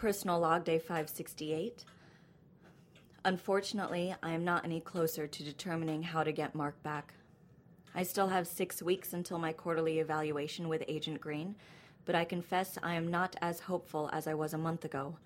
Personal 0.00 0.40
log 0.40 0.64
day 0.64 0.78
568. 0.78 1.84
Unfortunately, 3.26 4.14
I 4.22 4.30
am 4.30 4.46
not 4.46 4.64
any 4.64 4.80
closer 4.80 5.26
to 5.26 5.44
determining 5.44 6.02
how 6.02 6.22
to 6.24 6.32
get 6.32 6.54
Mark 6.54 6.82
back. 6.82 7.12
I 7.94 8.04
still 8.04 8.28
have 8.28 8.46
six 8.46 8.82
weeks 8.82 9.12
until 9.12 9.38
my 9.38 9.52
quarterly 9.52 9.98
evaluation 9.98 10.70
with 10.70 10.82
Agent 10.88 11.20
Green, 11.20 11.54
but 12.06 12.14
I 12.14 12.24
confess 12.24 12.78
I 12.82 12.94
am 12.94 13.08
not 13.08 13.36
as 13.42 13.60
hopeful 13.60 14.08
as 14.10 14.26
I 14.26 14.32
was 14.32 14.54
a 14.54 14.58
month 14.58 14.86
ago. 14.86 15.18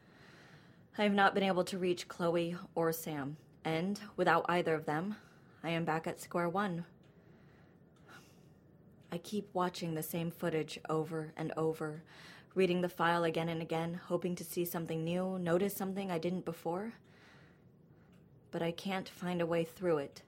I 0.99 1.05
have 1.05 1.15
not 1.15 1.35
been 1.35 1.45
able 1.45 1.63
to 1.67 1.79
reach 1.79 2.09
Chloe 2.09 2.57
or 2.75 2.91
Sam, 2.93 3.37
and 3.65 4.01
without 4.17 4.45
either 4.49 4.75
of 4.75 4.87
them, 4.87 5.15
I 5.63 5.71
am 5.71 5.85
back 5.85 6.09
at 6.09 6.21
square 6.21 6.49
one. 6.49 6.85
I 9.13 9.19
keep 9.19 9.51
watching 9.53 9.95
the 9.95 10.03
same 10.03 10.33
footage 10.33 10.81
over 10.89 11.33
and 11.37 11.53
over, 11.57 12.03
reading 12.55 12.81
the 12.81 12.89
file 12.89 13.25
again 13.25 13.49
and 13.49 13.61
again, 13.61 14.01
hoping 14.07 14.35
to 14.37 14.45
see 14.45 14.65
something 14.65 15.03
new, 15.03 15.39
notice 15.39 15.75
something 15.75 16.11
I 16.11 16.19
didn't 16.19 16.45
before. 16.45 16.93
But 18.51 18.63
I 18.63 18.71
can't 18.71 19.09
find 19.09 19.41
a 19.41 19.47
way 19.47 19.65
through 19.65 19.99
it. 19.99 20.23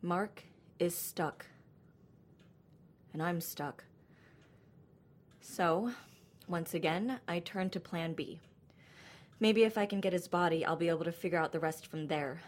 Mark 0.00 0.42
is 0.78 0.96
stuck. 0.96 1.46
And 3.12 3.22
I'm 3.22 3.40
stuck. 3.40 3.84
So, 5.40 5.92
once 6.48 6.74
again, 6.74 7.20
I 7.28 7.38
turn 7.38 7.70
to 7.70 7.80
Plan 7.80 8.14
B. 8.14 8.40
Maybe 9.38 9.64
if 9.64 9.78
I 9.78 9.86
can 9.86 10.00
get 10.00 10.12
his 10.12 10.28
body, 10.28 10.64
I'll 10.64 10.76
be 10.76 10.88
able 10.88 11.04
to 11.04 11.12
figure 11.12 11.38
out 11.38 11.52
the 11.52 11.60
rest 11.60 11.86
from 11.86 12.08
there. 12.08 12.40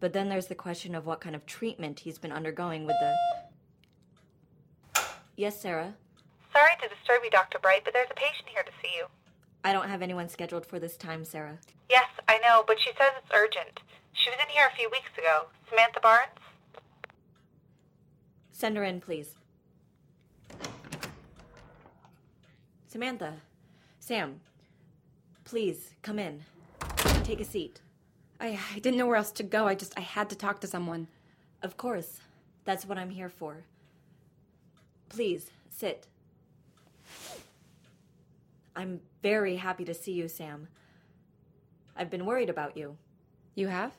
But 0.00 0.12
then 0.12 0.28
there's 0.28 0.48
the 0.48 0.54
question 0.54 0.94
of 0.94 1.06
what 1.06 1.20
kind 1.20 1.34
of 1.34 1.46
treatment 1.46 2.00
he's 2.00 2.18
been 2.18 2.32
undergoing 2.32 2.86
with 2.86 2.96
the. 3.00 3.14
Yes, 5.36 5.60
Sarah. 5.60 5.94
Sorry 6.52 6.72
to 6.82 6.88
disturb 6.88 7.24
you, 7.24 7.30
Dr. 7.30 7.58
Bright, 7.58 7.82
but 7.84 7.94
there's 7.94 8.10
a 8.10 8.14
patient 8.14 8.48
here 8.48 8.62
to 8.62 8.72
see 8.82 8.90
you. 8.96 9.06
I 9.64 9.72
don't 9.72 9.88
have 9.88 10.02
anyone 10.02 10.28
scheduled 10.28 10.66
for 10.66 10.78
this 10.78 10.96
time, 10.96 11.24
Sarah. 11.24 11.58
Yes, 11.88 12.08
I 12.28 12.38
know, 12.38 12.64
but 12.66 12.80
she 12.80 12.90
says 12.90 13.12
it's 13.16 13.32
urgent. 13.34 13.80
She 14.12 14.28
was 14.30 14.38
in 14.42 14.50
here 14.50 14.68
a 14.70 14.76
few 14.76 14.90
weeks 14.90 15.10
ago. 15.16 15.46
Samantha 15.70 16.00
Barnes? 16.00 16.28
Send 18.50 18.76
her 18.76 18.84
in, 18.84 19.00
please. 19.00 19.34
Samantha. 22.88 23.34
Sam. 23.98 24.40
Please, 25.44 25.94
come 26.02 26.18
in. 26.18 26.42
Take 27.24 27.40
a 27.40 27.44
seat. 27.44 27.80
I, 28.40 28.58
I 28.74 28.78
didn't 28.80 28.98
know 28.98 29.06
where 29.06 29.16
else 29.16 29.32
to 29.32 29.42
go. 29.42 29.66
I 29.66 29.74
just, 29.74 29.96
I 29.96 30.02
had 30.02 30.28
to 30.30 30.36
talk 30.36 30.60
to 30.60 30.66
someone. 30.66 31.08
Of 31.62 31.76
course. 31.76 32.20
That's 32.64 32.84
what 32.84 32.98
I'm 32.98 33.10
here 33.10 33.28
for. 33.28 33.64
Please, 35.08 35.50
sit. 35.70 36.06
I'm 38.74 39.00
very 39.22 39.56
happy 39.56 39.84
to 39.84 39.94
see 39.94 40.12
you, 40.12 40.28
Sam. 40.28 40.68
I've 41.96 42.10
been 42.10 42.26
worried 42.26 42.48
about 42.50 42.76
you. 42.76 42.96
You 43.54 43.68
have? 43.68 43.92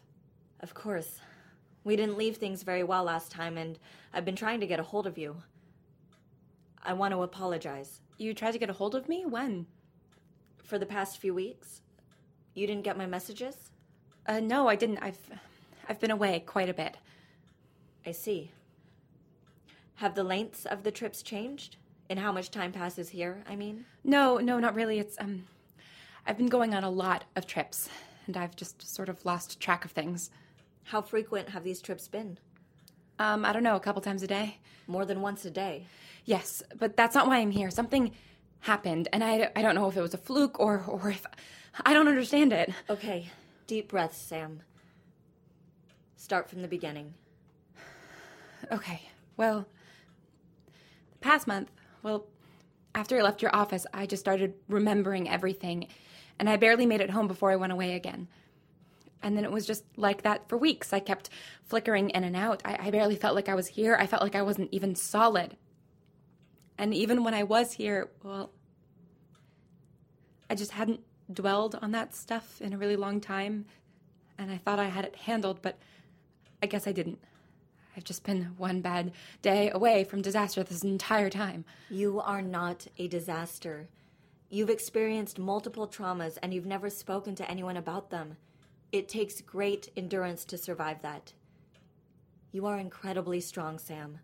Of 0.62 0.74
course. 0.74 1.20
We 1.84 1.96
didn't 1.96 2.18
leave 2.18 2.38
things 2.38 2.64
very 2.64 2.84
well 2.84 3.04
last 3.04 3.32
time, 3.32 3.58
and 3.58 3.78
I've 4.14 4.26
been 4.26 4.36
trying 4.36 4.60
to 4.62 4.68
get 4.68 4.80
a 4.80 4.84
hold 4.84 5.06
of 5.06 5.18
you. 5.18 5.36
I 6.82 6.94
want 6.94 7.14
to 7.14 7.24
apologize. 7.24 8.02
You 8.18 8.34
tried 8.34 8.52
to 8.52 8.60
get 8.60 8.70
a 8.70 8.74
hold 8.74 8.96
of 8.96 9.08
me? 9.08 9.26
When? 9.26 9.68
For 10.64 10.80
the 10.80 10.86
past 10.86 11.20
few 11.20 11.34
weeks. 11.34 11.82
You 12.56 12.68
didn't 12.68 12.84
get 12.84 12.98
my 12.98 13.06
messages? 13.06 13.72
Uh, 14.26 14.40
no, 14.40 14.68
I 14.68 14.76
didn't. 14.76 15.00
I've, 15.00 15.20
I've 15.88 16.00
been 16.00 16.12
away 16.12 16.44
quite 16.46 16.70
a 16.70 16.74
bit. 16.74 16.98
I 18.06 18.12
see. 18.12 18.52
Have 19.96 20.16
the 20.16 20.24
lengths 20.24 20.66
of 20.66 20.84
the 20.84 20.92
trips 20.92 21.22
changed? 21.22 21.78
In 22.14 22.20
how 22.20 22.32
much 22.32 22.52
time 22.52 22.72
passes 22.72 23.10
here, 23.10 23.44
I 23.50 23.56
mean? 23.56 23.86
No, 24.04 24.38
no, 24.38 24.60
not 24.60 24.76
really. 24.76 25.00
It's, 25.00 25.18
um, 25.20 25.48
I've 26.28 26.38
been 26.38 26.46
going 26.46 26.76
on 26.76 26.84
a 26.84 26.90
lot 26.92 27.24
of 27.36 27.48
trips, 27.48 27.90
and 28.28 28.38
I've 28.38 28.56
just 28.56 28.88
sort 28.88 29.10
of 29.10 29.26
lost 29.26 29.60
track 29.60 29.84
of 29.84 29.90
things. 29.94 30.30
How 30.84 31.02
frequent 31.02 31.50
have 31.50 31.64
these 31.64 31.82
trips 31.82 32.08
been? 32.08 32.38
Um, 33.18 33.44
I 33.44 33.52
don't 33.52 33.64
know, 33.64 33.76
a 33.76 33.80
couple 33.80 34.00
times 34.00 34.22
a 34.22 34.28
day. 34.28 34.60
More 34.86 35.06
than 35.06 35.22
once 35.22 35.44
a 35.46 35.50
day? 35.50 35.88
Yes, 36.24 36.62
but 36.78 36.96
that's 36.96 37.16
not 37.16 37.26
why 37.26 37.38
I'm 37.40 37.50
here. 37.50 37.72
Something 37.72 38.12
happened, 38.60 39.08
and 39.12 39.24
I, 39.24 39.50
I 39.56 39.64
don't 39.64 39.74
know 39.74 39.90
if 39.90 39.98
it 39.98 40.02
was 40.02 40.14
a 40.14 40.20
fluke 40.20 40.60
or, 40.60 40.84
or 40.88 41.10
if. 41.10 41.26
I 41.84 41.96
don't 41.96 42.08
understand 42.08 42.54
it. 42.54 42.72
Okay, 42.92 43.32
deep 43.66 43.88
breaths, 43.88 44.20
Sam. 44.20 44.62
Start 46.16 46.48
from 46.48 46.62
the 46.62 46.68
beginning. 46.68 47.16
Okay, 48.72 49.10
well, 49.36 49.66
the 51.14 51.18
past 51.18 51.48
month, 51.48 51.72
well, 52.04 52.28
after 52.94 53.18
I 53.18 53.24
left 53.24 53.42
your 53.42 53.56
office, 53.56 53.88
I 53.94 54.06
just 54.06 54.22
started 54.22 54.54
remembering 54.68 55.30
everything, 55.30 55.88
and 56.38 56.50
I 56.50 56.58
barely 56.58 56.86
made 56.86 57.02
it 57.02 57.10
home 57.10 57.28
before 57.28 57.52
I 57.52 57.56
went 57.56 57.74
away 57.74 57.96
again. 57.96 58.28
And 59.24 59.38
then 59.38 59.46
it 59.46 59.52
was 59.52 59.66
just 59.66 59.86
like 59.96 60.24
that 60.24 60.50
for 60.50 60.58
weeks. 60.58 60.92
I 60.92 61.00
kept 61.00 61.30
flickering 61.64 62.10
in 62.10 62.26
and 62.26 62.36
out. 62.36 62.62
I, 62.66 62.88
I 62.88 62.92
barely 62.92 63.16
felt 63.16 63.36
like 63.36 63.48
I 63.48 63.56
was 63.56 63.68
here. 63.68 63.96
I 63.98 64.06
felt 64.06 64.22
like 64.22 64.36
I 64.36 64.42
wasn't 64.42 64.70
even 64.74 64.96
solid. 64.96 65.56
And 66.78 66.94
even 66.94 67.24
when 67.24 67.34
I 67.34 67.44
was 67.44 67.74
here, 67.74 68.10
well, 68.22 68.52
I 70.50 70.56
just 70.56 70.72
hadn't 70.72 71.00
dwelled 71.32 71.80
on 71.82 71.92
that 71.92 72.14
stuff 72.14 72.62
in 72.62 72.74
a 72.74 72.78
really 72.78 72.98
long 72.98 73.22
time. 73.22 73.66
And 74.38 74.52
I 74.52 74.58
thought 74.58 74.78
I 74.80 74.90
had 74.90 75.06
it 75.06 75.16
handled, 75.16 75.62
but 75.62 75.78
I 76.62 76.66
guess 76.66 76.86
I 76.86 76.92
didn't. 76.92 77.20
I've 77.96 78.04
just 78.04 78.24
been 78.24 78.54
one 78.58 78.82
bad 78.82 79.12
day 79.42 79.70
away 79.70 80.04
from 80.04 80.22
disaster 80.22 80.64
this 80.64 80.84
entire 80.84 81.30
time. 81.30 81.66
You 81.90 82.20
are 82.20 82.42
not 82.42 82.88
a 82.98 83.08
disaster. 83.08 83.88
You've 84.50 84.70
experienced 84.70 85.40
multiple 85.40 85.88
traumas 85.88 86.38
and 86.42 86.54
you've 86.54 86.66
never 86.66 86.90
spoken 86.90 87.36
to 87.36 87.50
anyone 87.50 87.78
about 87.78 88.10
them. 88.10 88.38
It 88.92 89.08
takes 89.10 89.42
great 89.42 89.90
endurance 89.98 90.46
to 90.46 90.58
survive 90.58 91.02
that. 91.02 91.34
You 92.52 92.68
are 92.68 92.78
incredibly 92.78 93.40
strong, 93.40 93.80
Sam. 93.80 94.20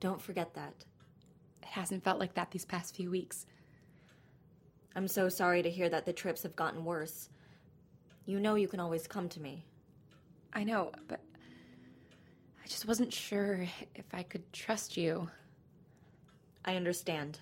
Don't 0.00 0.20
forget 0.20 0.54
that. 0.54 0.84
It 1.62 1.68
hasn't 1.68 2.04
felt 2.04 2.20
like 2.20 2.34
that 2.34 2.50
these 2.50 2.66
past 2.66 2.94
few 2.94 3.10
weeks. 3.10 3.46
I'm 4.94 5.08
so 5.08 5.28
sorry 5.28 5.62
to 5.62 5.70
hear 5.70 5.88
that 5.88 6.06
the 6.06 6.12
trips 6.12 6.42
have 6.42 6.56
gotten 6.56 6.84
worse. 6.84 7.28
You 8.26 8.40
know 8.40 8.54
you 8.54 8.68
can 8.68 8.80
always 8.80 9.06
come 9.06 9.28
to 9.30 9.40
me. 9.40 9.64
I 10.52 10.64
know, 10.64 10.92
but 11.08 11.20
I 12.66 12.68
just 12.68 12.88
wasn't 12.88 13.12
sure 13.12 13.64
if 13.94 14.06
I 14.12 14.24
could 14.24 14.52
trust 14.52 14.96
you. 14.96 15.30
I 16.64 16.74
understand. 16.74 17.38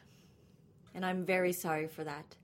And 0.94 1.02
I'm 1.02 1.24
very 1.24 1.54
sorry 1.54 1.88
for 1.88 2.04
that. 2.04 2.36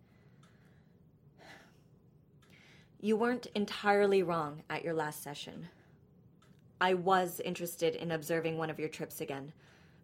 You 2.99 3.19
weren't 3.19 3.49
entirely 3.55 4.23
wrong 4.23 4.63
at 4.71 4.83
your 4.83 4.95
last 4.95 5.23
session. 5.23 5.69
I 6.81 6.95
was 6.95 7.43
interested 7.45 7.97
in 7.97 8.13
observing 8.13 8.57
one 8.57 8.71
of 8.71 8.79
your 8.79 8.89
trips 8.89 9.21
again, 9.21 9.53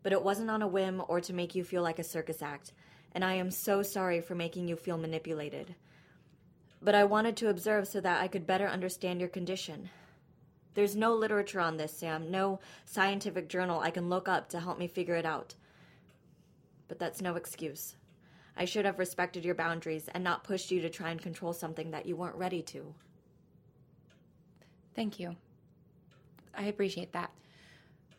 but 0.03 0.13
it 0.13 0.23
wasn't 0.23 0.51
on 0.51 0.61
a 0.61 0.69
whim 0.69 1.03
or 1.09 1.19
to 1.23 1.33
make 1.33 1.55
you 1.55 1.65
feel 1.65 1.83
like 1.83 1.99
a 1.99 2.05
circus 2.05 2.43
act, 2.43 2.75
and 3.13 3.25
I 3.25 3.37
am 3.37 3.51
so 3.51 3.83
sorry 3.83 4.21
for 4.21 4.35
making 4.35 4.69
you 4.69 4.77
feel 4.77 4.99
manipulated. 4.99 5.75
But 6.83 6.95
I 6.95 7.05
wanted 7.05 7.39
to 7.39 7.49
observe 7.49 7.89
so 7.89 8.03
that 8.03 8.21
I 8.21 8.29
could 8.29 8.47
better 8.47 8.69
understand 8.69 9.21
your 9.21 9.31
condition. 9.31 9.89
There's 10.77 10.95
no 10.95 11.15
literature 11.15 11.59
on 11.59 11.79
this, 11.79 11.91
Sam, 11.91 12.31
no 12.31 12.61
scientific 12.85 13.49
journal 13.49 13.81
I 13.81 13.91
can 13.91 14.11
look 14.11 14.29
up 14.29 14.51
to 14.51 14.61
help 14.61 14.79
me 14.79 14.87
figure 14.87 15.15
it 15.15 15.25
out. 15.25 15.55
But 16.87 16.99
that's 16.99 17.23
no 17.23 17.35
excuse. 17.35 17.97
I 18.59 18.67
should 18.67 18.85
have 18.85 18.99
respected 18.99 19.43
your 19.43 19.55
boundaries 19.55 20.11
and 20.13 20.23
not 20.23 20.45
pushed 20.45 20.71
you 20.71 20.83
to 20.83 20.91
try 20.91 21.09
and 21.09 21.21
control 21.21 21.55
something 21.55 21.93
that 21.93 22.05
you 22.05 22.15
weren't 22.15 22.37
ready 22.37 22.61
to. 22.61 22.95
Thank 24.95 25.19
you. 25.19 25.37
I 26.55 26.65
appreciate 26.65 27.15
that. 27.15 27.31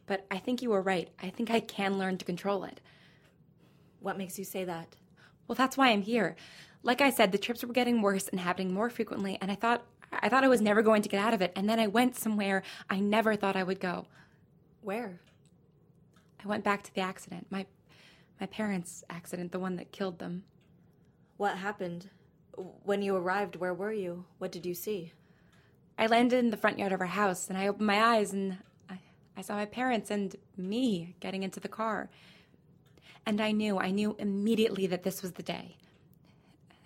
But 0.08 0.26
I 0.32 0.40
think 0.40 0.64
you 0.64 0.72
were 0.72 0.82
right. 0.82 1.10
I 1.22 1.30
think 1.30 1.52
I 1.52 1.60
can 1.60 2.00
learn 2.00 2.18
to 2.18 2.26
control 2.26 2.64
it. 2.64 2.82
What 4.00 4.18
makes 4.18 4.40
you 4.40 4.46
say 4.46 4.64
that? 4.64 4.96
Well, 5.48 5.56
that's 5.56 5.78
why 5.78 5.90
I'm 5.90 6.02
here. 6.02 6.36
Like 6.82 7.02
I 7.02 7.12
said, 7.12 7.32
the 7.32 7.38
trips 7.38 7.64
were 7.64 7.72
getting 7.74 8.02
worse 8.02 8.28
and 8.28 8.40
happening 8.40 8.74
more 8.74 8.90
frequently, 8.90 9.38
and 9.42 9.52
I 9.52 9.56
thought 9.56 9.86
I 10.22 10.30
thought 10.30 10.44
I 10.44 10.48
was 10.48 10.62
never 10.62 10.82
going 10.82 11.02
to 11.02 11.10
get 11.10 11.24
out 11.24 11.34
of 11.34 11.42
it. 11.42 11.52
And 11.56 11.70
then 11.70 11.80
I 11.80 11.88
went 11.88 12.16
somewhere 12.16 12.64
I 12.90 13.00
never 13.00 13.36
thought 13.36 13.56
I 13.56 13.64
would 13.64 13.80
go. 13.80 14.08
Where? 14.82 15.20
I 16.44 16.48
went 16.48 16.64
back 16.64 16.84
to 16.84 16.94
the 16.94 17.02
accident. 17.02 17.48
My 17.50 17.66
my 18.40 18.46
parents' 18.46 19.04
accident, 19.10 19.52
the 19.52 19.60
one 19.60 19.78
that 19.78 19.92
killed 19.92 20.20
them. 20.20 20.44
What 21.38 21.58
happened? 21.58 22.10
When 22.84 23.02
you 23.02 23.16
arrived, 23.16 23.56
where 23.56 23.74
were 23.74 23.92
you? 23.92 24.26
What 24.38 24.52
did 24.52 24.66
you 24.66 24.74
see? 24.74 25.14
I 25.98 26.06
landed 26.06 26.38
in 26.38 26.52
the 26.52 26.58
front 26.58 26.78
yard 26.78 26.92
of 26.92 27.02
our 27.02 27.08
house 27.08 27.50
and 27.50 27.58
I 27.58 27.68
opened 27.68 27.88
my 27.88 28.00
eyes 28.00 28.34
and 28.34 28.58
I, 28.90 29.00
I 29.36 29.42
saw 29.42 29.56
my 29.56 29.66
parents 29.66 30.12
and 30.12 30.36
me 30.56 31.16
getting 31.20 31.42
into 31.44 31.60
the 31.60 31.68
car. 31.68 32.10
And 33.26 33.42
I 33.42 33.52
knew, 33.52 33.80
I 33.80 33.92
knew 33.92 34.16
immediately 34.20 34.88
that 34.88 35.04
this 35.04 35.22
was 35.22 35.34
the 35.34 35.44
day. 35.44 35.78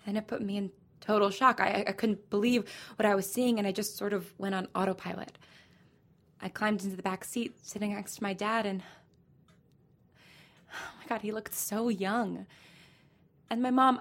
And 0.06 0.16
it 0.16 0.26
put 0.26 0.42
me 0.42 0.56
in 0.56 0.70
total 1.02 1.28
shock. 1.30 1.60
I, 1.60 1.84
I 1.86 1.92
couldn't 1.92 2.30
believe 2.30 2.64
what 2.96 3.04
I 3.04 3.14
was 3.14 3.30
seeing 3.30 3.58
and 3.58 3.66
I 3.66 3.72
just 3.72 3.96
sort 3.96 4.14
of 4.14 4.32
went 4.38 4.54
on 4.54 4.68
autopilot. 4.74 5.36
I 6.40 6.48
climbed 6.48 6.82
into 6.82 6.96
the 6.96 7.02
back 7.02 7.24
seat, 7.24 7.54
sitting 7.62 7.94
next 7.94 8.16
to 8.16 8.22
my 8.22 8.32
dad, 8.32 8.66
and 8.66 8.82
oh 10.72 10.92
my 10.98 11.06
God, 11.08 11.20
he 11.20 11.30
looked 11.30 11.54
so 11.54 11.88
young. 11.88 12.46
And 13.48 13.62
my 13.62 13.70
mom, 13.70 14.00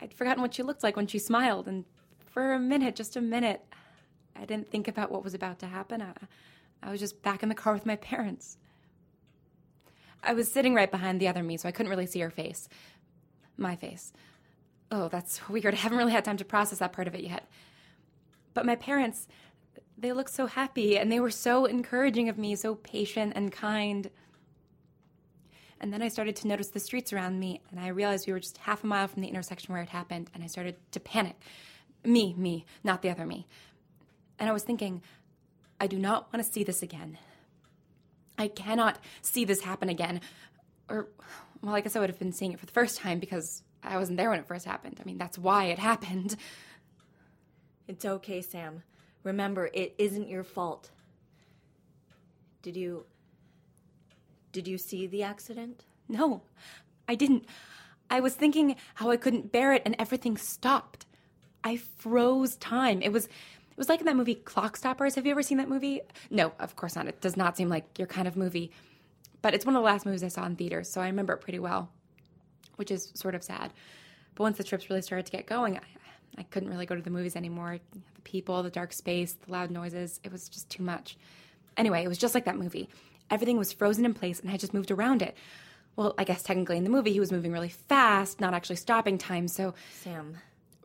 I'd 0.00 0.12
forgotten 0.12 0.42
what 0.42 0.52
she 0.52 0.62
looked 0.62 0.82
like 0.82 0.96
when 0.96 1.06
she 1.06 1.18
smiled, 1.18 1.68
and 1.68 1.84
for 2.26 2.52
a 2.52 2.58
minute, 2.58 2.96
just 2.96 3.16
a 3.16 3.20
minute, 3.20 3.62
I 4.36 4.44
didn't 4.44 4.70
think 4.70 4.88
about 4.88 5.10
what 5.10 5.24
was 5.24 5.32
about 5.32 5.58
to 5.60 5.66
happen. 5.66 6.02
I, 6.02 6.12
I 6.82 6.90
was 6.90 7.00
just 7.00 7.22
back 7.22 7.42
in 7.42 7.48
the 7.48 7.54
car 7.54 7.72
with 7.72 7.86
my 7.86 7.96
parents. 7.96 8.58
I 10.22 10.34
was 10.34 10.52
sitting 10.52 10.74
right 10.74 10.90
behind 10.90 11.18
the 11.18 11.28
other 11.28 11.42
me, 11.42 11.56
so 11.56 11.68
I 11.68 11.72
couldn't 11.72 11.90
really 11.90 12.06
see 12.06 12.20
her 12.20 12.30
face. 12.30 12.68
My 13.56 13.74
face. 13.74 14.12
Oh, 14.90 15.08
that's 15.08 15.48
weird. 15.48 15.74
I 15.74 15.78
haven't 15.78 15.98
really 15.98 16.12
had 16.12 16.24
time 16.24 16.36
to 16.38 16.44
process 16.44 16.78
that 16.78 16.92
part 16.92 17.08
of 17.08 17.14
it 17.14 17.22
yet. 17.22 17.48
But 18.54 18.66
my 18.66 18.76
parents, 18.76 19.28
they 19.96 20.12
looked 20.12 20.30
so 20.30 20.46
happy 20.46 20.98
and 20.98 21.10
they 21.10 21.20
were 21.20 21.30
so 21.30 21.66
encouraging 21.66 22.28
of 22.28 22.38
me, 22.38 22.56
so 22.56 22.74
patient 22.74 23.34
and 23.36 23.52
kind. 23.52 24.10
And 25.80 25.92
then 25.92 26.02
I 26.02 26.08
started 26.08 26.36
to 26.36 26.48
notice 26.48 26.68
the 26.68 26.80
streets 26.80 27.12
around 27.12 27.40
me, 27.40 27.62
and 27.70 27.80
I 27.80 27.88
realized 27.88 28.26
we 28.26 28.34
were 28.34 28.40
just 28.40 28.58
half 28.58 28.84
a 28.84 28.86
mile 28.86 29.08
from 29.08 29.22
the 29.22 29.28
intersection 29.28 29.72
where 29.72 29.82
it 29.82 29.88
happened, 29.88 30.30
and 30.34 30.44
I 30.44 30.46
started 30.46 30.76
to 30.92 31.00
panic. 31.00 31.36
Me, 32.04 32.34
me, 32.34 32.66
not 32.84 33.00
the 33.00 33.08
other 33.08 33.24
me. 33.24 33.46
And 34.38 34.48
I 34.48 34.52
was 34.52 34.62
thinking, 34.62 35.02
I 35.80 35.86
do 35.86 35.98
not 35.98 36.30
want 36.32 36.44
to 36.44 36.52
see 36.52 36.64
this 36.64 36.82
again. 36.82 37.16
I 38.36 38.48
cannot 38.48 38.98
see 39.22 39.46
this 39.46 39.62
happen 39.62 39.88
again. 39.88 40.20
Or, 40.88 41.08
well, 41.62 41.74
I 41.74 41.80
guess 41.80 41.96
I 41.96 42.00
would 42.00 42.10
have 42.10 42.18
been 42.18 42.32
seeing 42.32 42.52
it 42.52 42.60
for 42.60 42.66
the 42.66 42.72
first 42.72 42.98
time 42.98 43.18
because 43.18 43.62
I 43.82 43.96
wasn't 43.96 44.18
there 44.18 44.30
when 44.30 44.38
it 44.40 44.46
first 44.46 44.66
happened. 44.66 44.98
I 45.00 45.04
mean, 45.04 45.18
that's 45.18 45.38
why 45.38 45.66
it 45.66 45.78
happened. 45.78 46.36
It's 47.88 48.04
okay, 48.04 48.40
Sam. 48.40 48.84
Remember, 49.24 49.68
it 49.74 49.94
isn't 49.98 50.28
your 50.28 50.44
fault. 50.44 50.90
Did 52.62 52.76
you. 52.76 53.04
Did 54.52 54.68
you 54.68 54.78
see 54.78 55.06
the 55.06 55.22
accident? 55.22 55.84
No, 56.08 56.42
I 57.08 57.14
didn't. 57.14 57.46
I 58.10 58.20
was 58.20 58.34
thinking 58.34 58.76
how 58.94 59.10
I 59.10 59.16
couldn't 59.16 59.52
bear 59.52 59.72
it 59.72 59.82
and 59.84 59.96
everything 59.98 60.36
stopped. 60.36 61.06
I 61.62 61.76
froze 61.76 62.56
time. 62.56 63.02
It 63.02 63.12
was 63.12 63.26
it 63.26 63.76
was 63.76 63.88
like 63.88 64.00
in 64.00 64.06
that 64.06 64.16
movie 64.16 64.34
Clockstoppers. 64.36 65.14
Have 65.14 65.24
you 65.26 65.32
ever 65.32 65.42
seen 65.42 65.58
that 65.58 65.68
movie? 65.68 66.00
No, 66.30 66.52
of 66.58 66.76
course 66.76 66.96
not. 66.96 67.06
It 67.06 67.20
does 67.20 67.36
not 67.36 67.56
seem 67.56 67.68
like 67.68 67.98
your 67.98 68.08
kind 68.08 68.28
of 68.28 68.36
movie. 68.36 68.72
But 69.42 69.54
it's 69.54 69.64
one 69.64 69.74
of 69.74 69.80
the 69.80 69.86
last 69.86 70.04
movies 70.04 70.22
I 70.22 70.28
saw 70.28 70.44
in 70.44 70.56
theaters, 70.56 70.90
so 70.90 71.00
I 71.00 71.06
remember 71.06 71.32
it 71.32 71.40
pretty 71.40 71.58
well, 71.58 71.90
which 72.80 72.90
is 72.90 73.12
sort 73.14 73.34
of 73.34 73.44
sad. 73.44 73.72
But 74.34 74.42
once 74.42 74.56
the 74.56 74.64
trips 74.64 74.88
really 74.88 75.02
started 75.02 75.26
to 75.26 75.32
get 75.32 75.46
going, 75.46 75.76
I, 75.76 75.82
I 76.38 76.42
couldn't 76.44 76.70
really 76.70 76.86
go 76.86 76.96
to 76.96 77.02
the 77.02 77.10
movies 77.10 77.36
anymore. 77.36 77.78
The 77.92 78.22
people, 78.22 78.62
the 78.62 78.70
dark 78.70 78.94
space, 78.94 79.34
the 79.34 79.52
loud 79.52 79.70
noises, 79.70 80.18
it 80.24 80.32
was 80.32 80.48
just 80.48 80.70
too 80.70 80.82
much. 80.82 81.18
Anyway, 81.76 82.02
it 82.02 82.08
was 82.08 82.16
just 82.16 82.34
like 82.34 82.46
that 82.46 82.56
movie. 82.56 82.88
Everything 83.30 83.58
was 83.58 83.70
frozen 83.70 84.06
in 84.06 84.14
place 84.14 84.40
and 84.40 84.50
I 84.50 84.56
just 84.56 84.72
moved 84.72 84.90
around 84.90 85.20
it. 85.20 85.36
Well, 85.94 86.14
I 86.16 86.24
guess 86.24 86.42
technically 86.42 86.78
in 86.78 86.84
the 86.84 86.90
movie 86.90 87.12
he 87.12 87.20
was 87.20 87.30
moving 87.30 87.52
really 87.52 87.68
fast, 87.68 88.40
not 88.40 88.54
actually 88.54 88.76
stopping 88.76 89.18
time, 89.18 89.46
so. 89.46 89.74
Sam. 90.00 90.38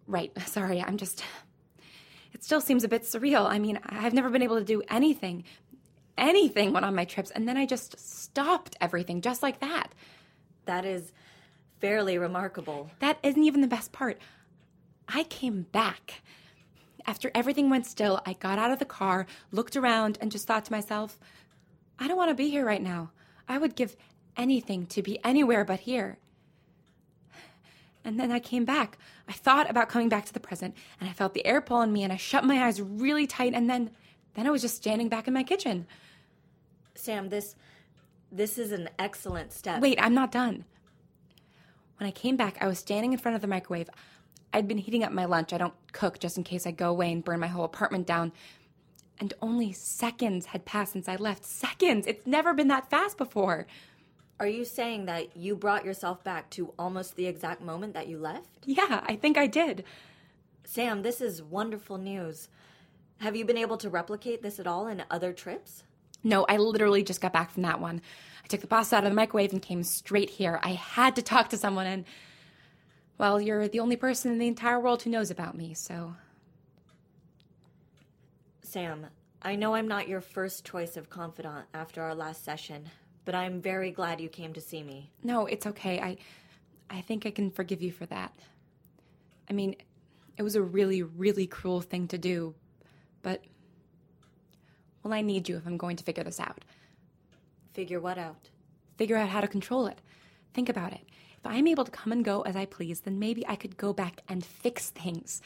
Right, 0.06 0.33
sorry, 0.48 0.81
I'm 0.81 0.98
just. 0.98 1.24
It 2.33 2.44
still 2.44 2.59
seems 2.59 2.83
a 2.83 2.89
bit 2.89 3.03
surreal. 3.03 3.45
I 3.45 3.57
mean, 3.57 3.80
I've 3.86 4.13
never 4.13 4.30
been 4.30 4.44
able 4.44 4.59
to 4.59 4.65
do 4.65 4.83
anything, 4.89 5.45
anything 6.18 6.74
when 6.74 6.83
on 6.83 6.94
my 6.94 7.06
trips, 7.06 7.31
and 7.31 7.48
then 7.48 7.56
I 7.56 7.65
just 7.65 7.98
stopped 7.98 8.75
everything 8.81 9.21
just 9.21 9.41
like 9.41 9.62
that. 9.62 9.94
That 10.65 10.83
is 10.83 11.13
fairly 11.86 12.18
remarkable. 12.18 12.90
That 13.00 13.20
isn't 13.22 13.44
even 13.44 13.62
the 13.62 13.68
best 13.68 13.92
part. 13.92 14.18
I 15.08 15.24
came 15.24 15.68
back. 15.72 16.22
After 17.06 17.30
everything 17.36 17.70
went 17.70 17.86
still, 17.86 18.22
I 18.26 18.34
got 18.34 18.58
out 18.58 18.72
of 18.72 18.80
the 18.80 18.86
car, 18.86 19.28
looked 19.52 19.76
around, 19.76 20.18
and 20.20 20.32
just 20.32 20.48
thought 20.48 20.66
to 20.66 20.72
myself, 20.72 21.20
I 22.00 22.08
don't 22.08 22.18
want 22.18 22.32
to 22.32 22.36
be 22.36 22.50
here 22.50 22.66
right 22.66 22.82
now. 22.82 23.12
I 23.48 23.60
would 23.60 23.76
give 23.76 23.96
anything 24.36 24.88
to 24.88 25.04
be 25.04 25.24
anywhere 25.24 25.64
but 25.64 25.82
here. 25.82 26.18
And 28.04 28.20
then 28.20 28.32
I 28.32 28.40
came 28.40 28.66
back. 28.66 28.98
I 29.28 29.34
thought 29.34 29.70
about 29.70 29.88
coming 29.88 30.10
back 30.10 30.26
to 30.26 30.34
the 30.34 30.40
present, 30.40 30.76
and 31.00 31.08
I 31.08 31.14
felt 31.14 31.36
the 31.36 31.46
air 31.46 31.62
pull 31.62 31.78
on 31.78 31.94
me, 31.94 32.04
and 32.04 32.12
I 32.12 32.18
shut 32.18 32.44
my 32.44 32.66
eyes 32.66 32.82
really 32.82 33.28
tight, 33.28 33.54
and 33.54 33.70
then, 33.70 33.92
then 34.34 34.48
I 34.48 34.50
was 34.50 34.64
just 34.64 34.78
standing 34.78 35.08
back 35.08 35.28
in 35.28 35.36
my 35.36 35.44
kitchen. 35.44 35.86
Sam, 36.96 37.30
this, 37.30 37.56
this 38.32 38.58
is 38.58 38.72
an 38.72 38.90
excellent 38.98 39.54
step. 39.54 39.82
Wait, 39.82 40.00
I'm 40.02 40.16
not 40.16 40.32
done. 40.32 40.66
When 41.97 42.07
I 42.07 42.12
came 42.12 42.36
back, 42.36 42.57
I 42.62 42.68
was 42.68 42.80
standing 42.80 43.13
in 43.13 43.19
front 43.19 43.36
of 43.36 43.42
the 43.42 43.47
microwave. 43.47 43.89
I'd 44.53 44.68
been 44.68 44.77
heating 44.77 45.03
up 45.03 45.12
my 45.12 45.25
lunch. 45.25 45.53
I 45.53 45.57
don't 45.57 45.74
cook 45.92 46.19
just 46.19 46.38
in 46.38 46.44
case 46.44 46.65
I 46.68 46.71
go 46.71 46.89
away 46.89 47.12
and 47.12 47.24
burn 47.24 47.39
my 47.39 47.47
whole 47.47 47.65
apartment 47.65 48.06
down. 48.07 48.31
And 49.19 49.33
only 49.42 49.71
seconds 49.71 50.47
had 50.47 50.65
passed 50.65 50.94
since 50.94 51.07
I 51.07 51.15
left. 51.15 51.45
Seconds! 51.45 52.06
It's 52.06 52.27
never 52.27 52.53
been 52.53 52.68
that 52.68 52.89
fast 52.89 53.18
before. 53.18 53.65
Are 54.39 54.47
you 54.47 54.65
saying 54.65 55.06
that 55.06 55.38
you 55.38 55.56
brought 55.56 55.86
yourself 55.86 56.21
back 56.24 56.50
to 56.51 56.74
almost 56.77 57.15
the 57.15 57.27
exact 57.27 57.62
moment 57.62 57.94
that 57.94 58.07
you 58.07 58.18
left? 58.18 58.65
Yeah, 58.65 59.01
I 59.06 59.15
think 59.15 59.38
I 59.38 59.48
did. 59.48 59.86
Sam, 60.65 61.01
this 61.01 61.21
is 61.21 61.41
wonderful 61.41 61.98
news. 61.98 62.50
Have 63.19 63.38
you 63.38 63.45
been 63.45 63.57
able 63.57 63.77
to 63.77 63.89
replicate 63.89 64.41
this 64.41 64.59
at 64.59 64.68
all 64.68 64.88
in 64.88 65.03
other 65.09 65.31
trips? 65.31 65.83
No, 66.25 66.44
I 66.50 66.57
literally 66.57 67.04
just 67.04 67.22
got 67.22 67.31
back 67.31 67.51
from 67.51 67.62
that 67.63 67.80
one. 67.80 68.01
I 68.44 68.48
took 68.48 68.60
the 68.60 68.68
pasta 68.68 68.95
out 68.95 69.04
of 69.04 69.12
the 69.12 69.16
microwave 69.16 69.54
and 69.54 69.62
came 69.62 69.83
straight 69.83 70.31
here. 70.31 70.60
I 70.63 70.72
had 70.72 71.16
to 71.18 71.22
talk 71.22 71.50
to 71.50 71.57
someone, 71.57 71.86
and, 71.86 72.04
well, 73.19 73.39
you're 73.39 73.68
the 73.68 73.80
only 73.80 73.95
person 73.95 74.31
in 74.31 74.39
the 74.39 74.48
entire 74.48 74.80
world 74.80 75.04
who 75.04 75.12
knows 75.12 75.30
about 75.30 75.56
me, 75.56 75.75
so. 75.75 76.16
Sam, 78.63 79.06
I 79.44 79.56
know 79.56 79.75
I'm 79.75 79.88
not 79.88 80.07
your 80.07 80.19
first 80.19 80.66
choice 80.66 80.98
of 80.98 81.12
confidant 81.12 81.68
after 81.75 82.01
our 82.01 82.16
last 82.16 82.44
session, 82.44 82.89
but 83.24 83.36
I'm 83.36 83.62
very 83.62 83.92
glad 83.92 84.19
you 84.19 84.27
came 84.27 84.54
to 84.54 84.62
see 84.62 84.81
me. 84.81 85.12
No, 85.24 85.45
it's 85.45 85.68
okay. 85.68 86.00
I 86.00 86.18
I 86.89 87.01
think 87.01 87.27
I 87.27 87.31
can 87.31 87.51
forgive 87.51 87.83
you 87.83 87.92
for 87.92 88.07
that. 88.07 88.33
I 89.48 89.54
mean, 89.54 89.75
it 90.38 90.44
was 90.44 90.56
a 90.56 90.62
really, 90.62 91.04
really 91.04 91.45
cruel 91.45 91.81
thing 91.81 92.07
to 92.10 92.18
do, 92.18 92.56
but 93.22 93.44
well, 95.06 95.13
I 95.13 95.22
need 95.22 95.48
you 95.48 95.56
if 95.56 95.68
I'm 95.68 95.78
going 95.78 95.98
to 95.98 96.04
figure 96.04 96.24
this 96.24 96.40
out. 96.40 96.66
Figure 97.74 98.02
what 98.02 98.18
out? 98.18 98.50
Figure 98.98 99.18
out 99.18 99.30
how 99.30 99.40
to 99.40 99.48
control 99.48 99.86
it. 99.86 100.00
Think 100.56 100.68
about 100.68 100.94
it. 100.94 101.02
If 101.38 101.46
I'm 101.46 101.68
able 101.68 101.86
to 101.86 101.92
come 101.92 102.12
and 102.12 102.25
go 102.25 102.42
as 102.42 102.56
I 102.56 102.66
please, 102.66 103.02
then 103.02 103.19
maybe 103.19 103.46
I 103.48 103.56
could 103.56 103.78
go 103.78 103.94
back 103.94 104.22
and 104.28 104.44
fix 104.44 104.90
things. 104.90 105.44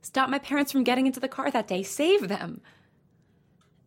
Stop 0.00 0.30
my 0.30 0.38
parents 0.38 0.72
from 0.72 0.82
getting 0.82 1.06
into 1.06 1.20
the 1.20 1.28
car 1.28 1.50
that 1.50 1.68
day, 1.68 1.82
save 1.82 2.28
them. 2.28 2.62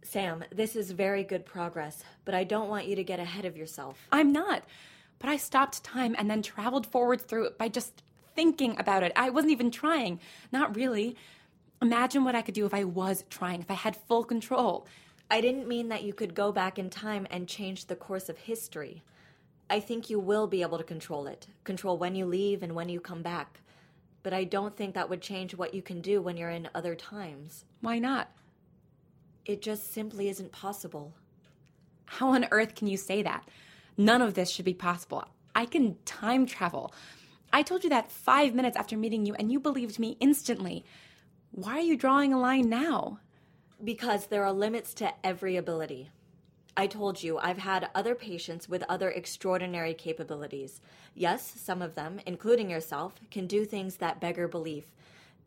Sam, 0.03 0.43
this 0.53 0.75
is 0.75 0.91
very 0.91 1.23
good 1.23 1.43
progress, 1.43 2.03
but 2.23 2.35
I 2.35 2.43
don't 2.43 2.69
want 2.69 2.85
you 2.85 2.95
to 2.95 3.03
get 3.03 3.19
ahead 3.19 3.45
of 3.45 3.57
yourself. 3.57 3.97
I'm 4.11 4.31
not. 4.31 4.61
But 5.17 5.31
I 5.31 5.37
stopped 5.37 5.83
time 5.83 6.15
and 6.19 6.29
then 6.29 6.43
traveled 6.43 6.85
forward 6.85 7.19
through 7.19 7.45
it 7.45 7.57
by 7.57 7.69
just 7.69 8.03
thinking 8.35 8.79
about 8.79 9.01
it. 9.01 9.11
I 9.15 9.31
wasn't 9.31 9.53
even 9.53 9.71
trying. 9.71 10.19
Not 10.51 10.75
really. 10.75 11.15
Imagine 11.81 12.23
what 12.23 12.35
I 12.35 12.43
could 12.43 12.53
do 12.53 12.67
if 12.67 12.75
I 12.75 12.83
was 12.83 13.23
trying, 13.31 13.61
if 13.61 13.71
I 13.71 13.75
had 13.75 13.95
full 13.95 14.23
control. 14.23 14.85
I 15.29 15.41
didn't 15.41 15.67
mean 15.67 15.89
that 15.89 16.03
you 16.03 16.13
could 16.13 16.35
go 16.35 16.51
back 16.51 16.77
in 16.77 16.89
time 16.89 17.25
and 17.31 17.47
change 17.47 17.85
the 17.85 17.95
course 17.95 18.29
of 18.29 18.37
history. 18.37 19.03
I 19.69 19.79
think 19.79 20.09
you 20.09 20.19
will 20.19 20.45
be 20.45 20.61
able 20.61 20.77
to 20.77 20.83
control 20.83 21.25
it, 21.25 21.47
control 21.63 21.97
when 21.97 22.13
you 22.13 22.25
leave 22.25 22.61
and 22.61 22.75
when 22.75 22.89
you 22.89 22.99
come 22.99 23.23
back. 23.23 23.59
But 24.21 24.33
I 24.33 24.43
don't 24.43 24.75
think 24.75 24.93
that 24.93 25.09
would 25.09 25.21
change 25.21 25.55
what 25.55 25.73
you 25.73 25.81
can 25.81 26.01
do 26.01 26.21
when 26.21 26.37
you're 26.37 26.49
in 26.49 26.69
other 26.75 26.95
times. 26.95 27.65
Why 27.81 27.97
not? 27.97 28.29
It 29.45 29.61
just 29.61 29.91
simply 29.91 30.29
isn't 30.29 30.51
possible. 30.51 31.13
How 32.05 32.29
on 32.29 32.47
earth 32.51 32.75
can 32.75 32.87
you 32.87 32.97
say 32.97 33.23
that? 33.23 33.47
None 33.97 34.21
of 34.21 34.35
this 34.35 34.49
should 34.49 34.65
be 34.65 34.73
possible. 34.73 35.25
I 35.55 35.65
can 35.65 35.97
time 36.05 36.45
travel. 36.45 36.93
I 37.51 37.63
told 37.63 37.83
you 37.83 37.89
that 37.89 38.11
five 38.11 38.53
minutes 38.53 38.77
after 38.77 38.97
meeting 38.97 39.25
you, 39.25 39.33
and 39.35 39.51
you 39.51 39.59
believed 39.59 39.97
me 39.97 40.17
instantly. 40.19 40.83
Why 41.51 41.77
are 41.77 41.81
you 41.81 41.97
drawing 41.97 42.33
a 42.33 42.39
line 42.39 42.69
now? 42.69 43.19
Because 43.83 44.27
there 44.27 44.43
are 44.43 44.53
limits 44.53 44.93
to 44.95 45.13
every 45.23 45.57
ability. 45.57 46.09
I 46.77 46.87
told 46.87 47.23
you 47.23 47.37
I've 47.37 47.59
had 47.59 47.89
other 47.95 48.15
patients 48.15 48.67
with 48.67 48.83
other 48.89 49.09
extraordinary 49.09 49.93
capabilities. 49.93 50.81
Yes, 51.13 51.53
some 51.55 51.81
of 51.81 51.95
them, 51.95 52.19
including 52.25 52.69
yourself, 52.69 53.15
can 53.31 53.47
do 53.47 53.65
things 53.65 53.97
that 53.97 54.19
beggar 54.19 54.47
belief. 54.47 54.85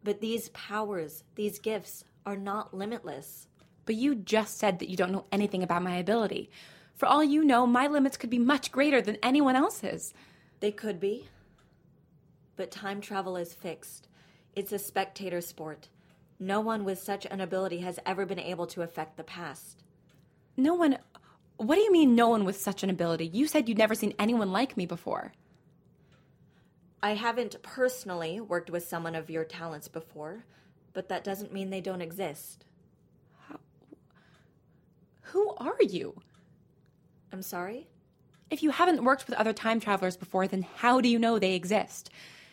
But 0.02 0.20
these 0.20 0.48
powers, 0.50 1.24
these 1.34 1.58
gifts, 1.58 2.04
are 2.24 2.36
not 2.36 2.72
limitless. 2.72 3.48
But 3.84 3.96
you 3.96 4.14
just 4.14 4.58
said 4.58 4.78
that 4.78 4.88
you 4.88 4.96
don't 4.96 5.12
know 5.12 5.26
anything 5.32 5.62
about 5.62 5.82
my 5.82 5.96
ability. 5.96 6.50
For 6.94 7.06
all 7.06 7.24
you 7.24 7.44
know, 7.44 7.66
my 7.66 7.86
limits 7.86 8.16
could 8.16 8.30
be 8.30 8.38
much 8.38 8.72
greater 8.72 9.00
than 9.00 9.18
anyone 9.22 9.56
else's. 9.56 10.14
They 10.60 10.72
could 10.72 10.98
be. 10.98 11.28
But 12.56 12.70
time 12.70 13.00
travel 13.00 13.36
is 13.36 13.54
fixed. 13.54 14.08
It's 14.56 14.72
a 14.72 14.78
spectator 14.78 15.40
sport. 15.40 15.88
No 16.40 16.60
one 16.60 16.84
with 16.84 17.02
such 17.02 17.26
an 17.26 17.40
ability 17.40 17.78
has 17.78 17.98
ever 18.06 18.24
been 18.24 18.38
able 18.38 18.66
to 18.68 18.82
affect 18.82 19.16
the 19.16 19.24
past. 19.24 19.82
No 20.56 20.74
one. 20.74 20.98
What 21.56 21.74
do 21.74 21.80
you 21.80 21.90
mean, 21.90 22.14
no 22.14 22.28
one 22.28 22.44
with 22.44 22.60
such 22.60 22.84
an 22.84 22.90
ability? 22.90 23.26
You 23.26 23.48
said 23.48 23.68
you'd 23.68 23.78
never 23.78 23.94
seen 23.94 24.14
anyone 24.18 24.52
like 24.52 24.76
me 24.76 24.86
before. 24.86 25.32
I 27.02 27.14
haven't 27.14 27.60
personally 27.62 28.40
worked 28.40 28.70
with 28.70 28.86
someone 28.86 29.14
of 29.14 29.30
your 29.30 29.44
talents 29.44 29.88
before, 29.88 30.44
but 30.92 31.08
that 31.08 31.24
doesn't 31.24 31.52
mean 31.52 31.70
they 31.70 31.80
don't 31.80 32.00
exist. 32.00 32.64
How? 33.48 33.58
Who 35.22 35.54
are 35.56 35.82
you? 35.82 36.20
I'm 37.32 37.42
sorry? 37.42 37.88
If 38.50 38.62
you 38.62 38.70
haven't 38.70 39.04
worked 39.04 39.26
with 39.26 39.38
other 39.38 39.52
time 39.52 39.78
travelers 39.80 40.16
before, 40.16 40.46
then 40.48 40.66
how 40.76 41.00
do 41.00 41.08
you 41.08 41.18
know 41.18 41.38
they 41.38 41.54
exist? 41.54 42.10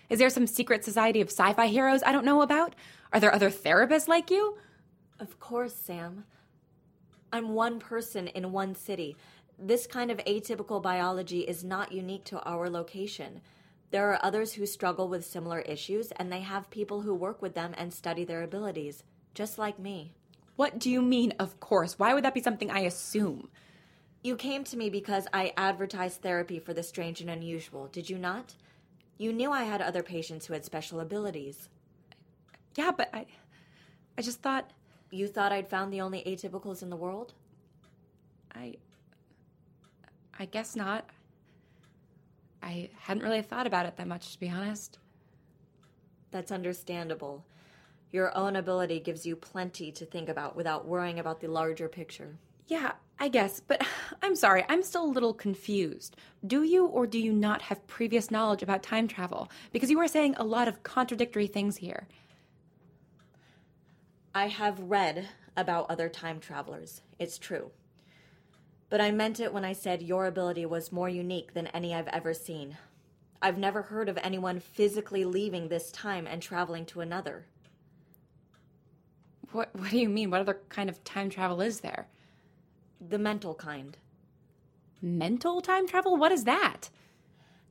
Is 0.10 0.20
there 0.20 0.30
some 0.30 0.46
secret 0.46 0.84
society 0.84 1.22
of 1.22 1.30
sci 1.30 1.54
fi 1.54 1.68
heroes 1.68 2.04
I 2.04 2.12
don't 2.12 2.25
know 2.25 2.42
about? 2.42 2.75
Are 3.16 3.20
there 3.22 3.34
other 3.34 3.50
therapists 3.50 4.10
like 4.10 4.30
you? 4.30 4.58
Of 5.22 5.40
course, 5.40 5.74
Sam. 5.74 6.26
I'm 7.32 7.54
one 7.54 7.80
person 7.80 8.28
in 8.28 8.52
one 8.52 8.76
city. 8.76 9.16
This 9.58 9.88
kind 9.88 10.12
of 10.12 10.18
atypical 10.26 10.84
biology 10.84 11.40
is 11.40 11.64
not 11.64 11.94
unique 11.94 12.26
to 12.26 12.42
our 12.42 12.70
location. 12.70 13.40
There 13.92 14.12
are 14.12 14.20
others 14.22 14.52
who 14.52 14.66
struggle 14.66 15.08
with 15.08 15.24
similar 15.24 15.62
issues, 15.62 16.12
and 16.18 16.30
they 16.30 16.42
have 16.42 16.70
people 16.70 17.04
who 17.04 17.16
work 17.16 17.42
with 17.42 17.56
them 17.56 17.74
and 17.78 17.94
study 17.94 18.26
their 18.26 18.44
abilities, 18.44 19.06
just 19.34 19.58
like 19.58 19.80
me. 19.80 20.12
What 20.58 20.78
do 20.78 20.92
you 20.92 21.02
mean, 21.02 21.36
of 21.40 21.62
course? 21.62 21.98
Why 21.98 22.14
would 22.14 22.26
that 22.26 22.34
be 22.34 22.44
something 22.44 22.70
I 22.70 22.80
assume? 22.80 23.48
You 24.24 24.36
came 24.36 24.66
to 24.66 24.76
me 24.76 24.90
because 24.90 25.26
I 25.32 25.54
advertised 25.56 26.22
therapy 26.22 26.60
for 26.60 26.74
the 26.74 26.84
strange 26.84 27.22
and 27.22 27.30
unusual, 27.30 27.88
did 27.88 28.10
you 28.10 28.18
not? 28.18 28.56
You 29.18 29.32
knew 29.32 29.54
I 29.54 29.64
had 29.64 29.82
other 29.82 30.04
patients 30.04 30.48
who 30.48 30.54
had 30.54 30.66
special 30.66 31.00
abilities. 31.00 31.70
Yeah, 32.75 32.91
but 32.91 33.10
I. 33.13 33.25
I 34.17 34.22
just 34.22 34.41
thought. 34.41 34.72
You 35.12 35.27
thought 35.27 35.51
I'd 35.51 35.67
found 35.67 35.94
the 35.94 36.01
only 36.01 36.24
atypicals 36.24 36.82
in 36.82 36.89
the 36.89 36.96
world? 36.96 37.34
I. 38.53 38.75
I 40.38 40.46
guess 40.46 40.75
not. 40.75 41.10
I 42.62 42.89
hadn't 42.98 43.24
really 43.24 43.41
thought 43.41 43.67
about 43.67 43.86
it 43.86 43.96
that 43.98 44.08
much, 44.08 44.34
to 44.34 44.39
be 44.39 44.50
honest. 44.50 44.98
That's 46.32 46.51
understandable. 46.51 47.46
Your 48.12 48.36
own 48.36 48.55
ability 48.55 49.00
gives 49.00 49.25
you 49.25 49.36
plenty 49.36 49.91
to 49.91 50.05
think 50.05 50.29
about 50.29 50.55
without 50.55 50.88
worrying 50.88 51.20
about 51.20 51.39
the 51.39 51.48
larger 51.48 51.88
picture. 51.88 52.38
Yeah, 52.67 52.94
I 53.20 53.27
guess, 53.27 53.60
but 53.60 53.86
I'm 54.24 54.36
sorry, 54.36 54.65
I'm 54.67 54.82
still 54.82 55.05
a 55.05 55.08
little 55.08 55.34
confused. 55.34 56.15
Do 56.46 56.63
you 56.63 56.86
or 56.86 57.05
do 57.08 57.20
you 57.20 57.32
not 57.32 57.62
have 57.63 57.86
previous 57.88 58.32
knowledge 58.32 58.63
about 58.63 58.84
time 58.84 59.08
travel? 59.08 59.50
Because 59.72 59.91
you 59.91 60.00
are 60.00 60.08
saying 60.08 60.36
a 60.38 60.44
lot 60.44 60.67
of 60.67 60.84
contradictory 60.84 61.48
things 61.48 61.77
here. 61.77 62.08
I 64.38 64.48
have 64.48 64.82
read 64.82 65.30
about 65.56 65.89
other 65.89 66.10
time 66.10 66.42
travelers. 66.42 67.01
It's 67.18 67.38
true. 67.38 67.72
But 68.89 69.00
I 69.00 69.10
meant 69.10 69.39
it 69.39 69.54
when 69.54 69.63
I 69.63 69.72
said 69.72 70.01
your 70.01 70.25
ability 70.25 70.65
was 70.65 70.92
more 70.92 71.08
unique 71.08 71.54
than 71.54 71.68
any 71.68 71.96
I've 71.96 72.10
ever 72.10 72.34
seen. 72.34 72.75
I've 73.42 73.58
never 73.58 73.84
heard 73.84 74.10
of 74.10 74.20
anyone 74.22 74.60
physically 74.60 75.24
leaving 75.24 75.70
this 75.70 75.89
time 75.89 76.27
and 76.27 76.42
traveling 76.42 76.86
to 76.88 77.00
another. 77.00 77.46
What 79.54 79.74
what 79.74 79.92
do 79.92 79.98
you 79.98 80.10
mean? 80.10 80.32
What 80.32 80.42
other 80.42 80.60
kind 80.68 80.89
of 80.89 81.01
time 81.06 81.30
travel 81.30 81.62
is 81.62 81.80
there? 81.80 82.10
The 83.00 83.18
mental 83.18 83.56
kind. 83.56 83.96
Mental 85.01 85.62
time 85.62 85.88
travel? 85.88 86.18
What 86.18 86.34
is 86.34 86.44
that? 86.44 86.89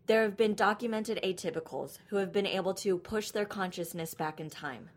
There 0.06 0.22
have 0.22 0.38
been 0.38 0.54
documented 0.54 1.20
atypicals 1.22 1.98
who 2.06 2.16
have 2.16 2.32
been 2.32 2.46
able 2.46 2.72
to 2.74 2.96
push 2.96 3.32
their 3.32 3.44
consciousness 3.44 4.14
back 4.14 4.40
in 4.40 4.48
time. 4.48 4.88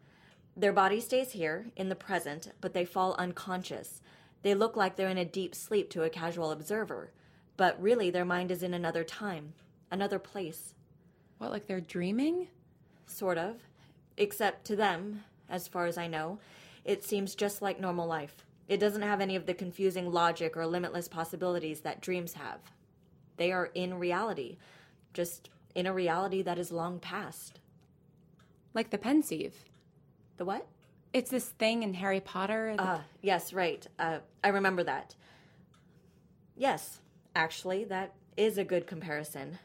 Their 0.58 0.74
body 0.74 1.00
stays 1.00 1.34
here, 1.34 1.68
in 1.76 1.90
the 1.90 1.96
present, 1.96 2.52
but 2.62 2.74
they 2.74 2.84
fall 2.84 3.16
unconscious. 3.20 4.02
They 4.42 4.56
look 4.56 4.76
like 4.76 4.96
they're 4.96 5.08
in 5.08 5.20
a 5.20 5.24
deep 5.24 5.54
sleep 5.54 5.92
to 5.92 6.02
a 6.02 6.10
casual 6.10 6.50
observer, 6.50 7.12
but 7.58 7.80
really 7.80 8.10
their 8.10 8.26
mind 8.26 8.50
is 8.50 8.64
in 8.64 8.74
another 8.74 9.04
time, 9.04 9.54
another 9.92 10.18
place. 10.18 10.74
What, 11.38 11.52
like 11.52 11.68
they're 11.68 11.80
dreaming? 11.80 12.48
Sort 13.06 13.38
of. 13.38 13.58
Except 14.18 14.66
to 14.66 14.76
them, 14.76 15.24
as 15.48 15.68
far 15.68 15.86
as 15.86 15.96
I 15.96 16.08
know, 16.08 16.40
it 16.84 17.04
seems 17.04 17.36
just 17.36 17.62
like 17.62 17.80
normal 17.80 18.08
life. 18.08 18.44
It 18.68 18.80
doesn't 18.80 19.04
have 19.04 19.22
any 19.22 19.36
of 19.36 19.46
the 19.46 19.54
confusing 19.54 20.12
logic 20.12 20.58
or 20.58 20.66
limitless 20.66 21.08
possibilities 21.08 21.82
that 21.82 22.02
dreams 22.02 22.34
have. 22.34 22.62
They 23.38 23.52
are 23.52 23.70
in 23.76 24.00
reality, 24.00 24.58
just 25.14 25.52
in 25.76 25.86
a 25.86 25.94
reality 25.94 26.42
that 26.42 26.58
is 26.58 26.72
long 26.72 27.00
past. 27.00 27.60
Like 28.74 28.90
the 28.90 28.98
Pensieve. 28.98 29.64
The 30.38 30.46
what? 30.46 30.68
It's 31.14 31.32
this 31.32 31.50
thing 31.50 31.84
in 31.84 31.96
Harry 31.96 32.20
Potter. 32.20 32.76
that- 32.78 32.84
Ah, 32.86 33.04
yes, 33.22 33.54
right. 33.54 33.86
Uh, 33.98 34.20
I 34.44 34.50
remember 34.50 34.84
that. 34.84 35.16
Yes, 36.56 37.00
actually, 37.36 37.84
that 37.86 38.14
is 38.36 38.58
a 38.58 38.64
good 38.64 38.88
comparison. 38.88 39.60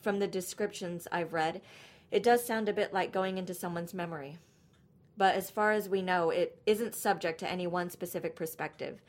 From 0.00 0.18
the 0.18 0.26
descriptions 0.26 1.06
I've 1.12 1.32
read, 1.32 1.62
it 2.10 2.22
does 2.22 2.44
sound 2.44 2.68
a 2.68 2.72
bit 2.72 2.92
like 2.92 3.12
going 3.12 3.38
into 3.38 3.54
someone's 3.54 3.94
memory. 3.94 4.38
But 5.16 5.34
as 5.36 5.50
far 5.50 5.72
as 5.72 5.88
we 5.88 6.02
know, 6.02 6.30
it 6.30 6.60
isn't 6.66 6.94
subject 6.94 7.38
to 7.40 7.50
any 7.50 7.66
one 7.66 7.90
specific 7.90 8.34
perspective. 8.34 9.00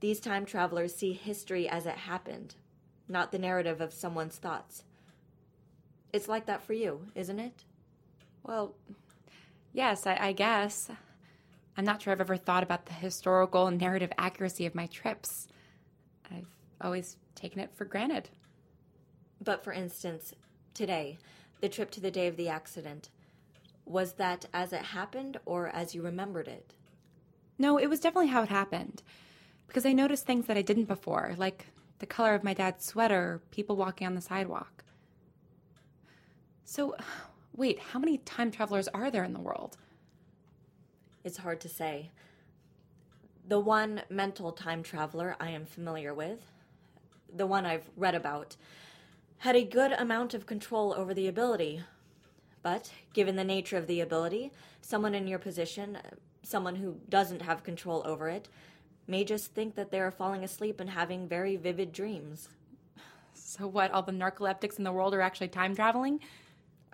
These 0.00 0.20
time 0.20 0.44
travelers 0.46 0.94
see 0.94 1.12
history 1.14 1.68
as 1.68 1.86
it 1.86 1.96
happened, 1.96 2.54
not 3.08 3.32
the 3.32 3.38
narrative 3.38 3.80
of 3.80 3.92
someone's 3.92 4.36
thoughts. 4.36 4.84
It's 6.12 6.28
like 6.28 6.46
that 6.46 6.62
for 6.62 6.74
you, 6.74 7.10
isn't 7.14 7.38
it? 7.40 7.64
well, 8.44 8.74
yes, 9.72 10.06
I, 10.06 10.16
I 10.16 10.32
guess. 10.32 10.90
I'm 11.76 11.84
not 11.84 12.02
sure 12.02 12.12
I've 12.12 12.20
ever 12.20 12.36
thought 12.36 12.62
about 12.62 12.86
the 12.86 12.92
historical 12.92 13.66
and 13.66 13.80
narrative 13.80 14.12
accuracy 14.18 14.66
of 14.66 14.74
my 14.74 14.86
trips. 14.86 15.48
I've 16.30 16.48
always 16.80 17.16
taken 17.34 17.60
it 17.60 17.70
for 17.74 17.84
granted. 17.84 18.30
But 19.42 19.62
for 19.62 19.72
instance, 19.72 20.34
today, 20.74 21.18
the 21.60 21.68
trip 21.68 21.90
to 21.92 22.00
the 22.00 22.10
day 22.10 22.26
of 22.26 22.36
the 22.36 22.48
accident, 22.48 23.10
was 23.84 24.14
that 24.14 24.46
as 24.52 24.72
it 24.72 24.82
happened 24.82 25.38
or 25.46 25.68
as 25.68 25.94
you 25.94 26.02
remembered 26.02 26.48
it? 26.48 26.74
No, 27.58 27.78
it 27.78 27.88
was 27.88 28.00
definitely 28.00 28.28
how 28.28 28.42
it 28.42 28.48
happened. 28.48 29.02
Because 29.66 29.86
I 29.86 29.92
noticed 29.92 30.26
things 30.26 30.46
that 30.46 30.56
I 30.56 30.62
didn't 30.62 30.86
before, 30.86 31.34
like 31.36 31.66
the 31.98 32.06
color 32.06 32.34
of 32.34 32.44
my 32.44 32.54
dad's 32.54 32.84
sweater, 32.84 33.40
people 33.50 33.76
walking 33.76 34.06
on 34.06 34.14
the 34.14 34.20
sidewalk. 34.20 34.84
So, 36.64 36.96
wait, 37.58 37.80
how 37.80 37.98
many 37.98 38.18
time 38.18 38.52
travelers 38.52 38.86
are 38.88 39.10
there 39.10 39.24
in 39.24 39.32
the 39.32 39.40
world? 39.40 39.76
It's 41.24 41.38
hard 41.38 41.60
to 41.62 41.68
say. 41.68 42.12
The 43.48 43.58
one 43.58 44.02
mental 44.08 44.52
time 44.52 44.84
traveler 44.84 45.34
I 45.40 45.50
am 45.50 45.66
familiar 45.66 46.14
with, 46.14 46.38
the 47.34 47.46
one 47.46 47.66
I've 47.66 47.90
read 47.96 48.14
about, 48.14 48.56
had 49.38 49.56
a 49.56 49.64
good 49.64 49.92
amount 49.92 50.34
of 50.34 50.46
control 50.46 50.94
over 50.96 51.12
the 51.12 51.26
ability. 51.26 51.82
But, 52.62 52.92
given 53.12 53.34
the 53.34 53.44
nature 53.44 53.76
of 53.76 53.88
the 53.88 54.00
ability, 54.00 54.52
someone 54.80 55.14
in 55.14 55.26
your 55.26 55.38
position, 55.38 55.98
someone 56.42 56.76
who 56.76 57.00
doesn't 57.08 57.42
have 57.42 57.64
control 57.64 58.02
over 58.04 58.28
it, 58.28 58.48
may 59.08 59.24
just 59.24 59.52
think 59.52 59.74
that 59.74 59.90
they 59.90 60.00
are 60.00 60.10
falling 60.10 60.44
asleep 60.44 60.78
and 60.78 60.90
having 60.90 61.26
very 61.26 61.56
vivid 61.56 61.92
dreams. 61.92 62.48
So, 63.32 63.66
what, 63.66 63.90
all 63.90 64.02
the 64.02 64.12
narcoleptics 64.12 64.78
in 64.78 64.84
the 64.84 64.92
world 64.92 65.14
are 65.14 65.22
actually 65.22 65.48
time 65.48 65.74
traveling? 65.74 66.20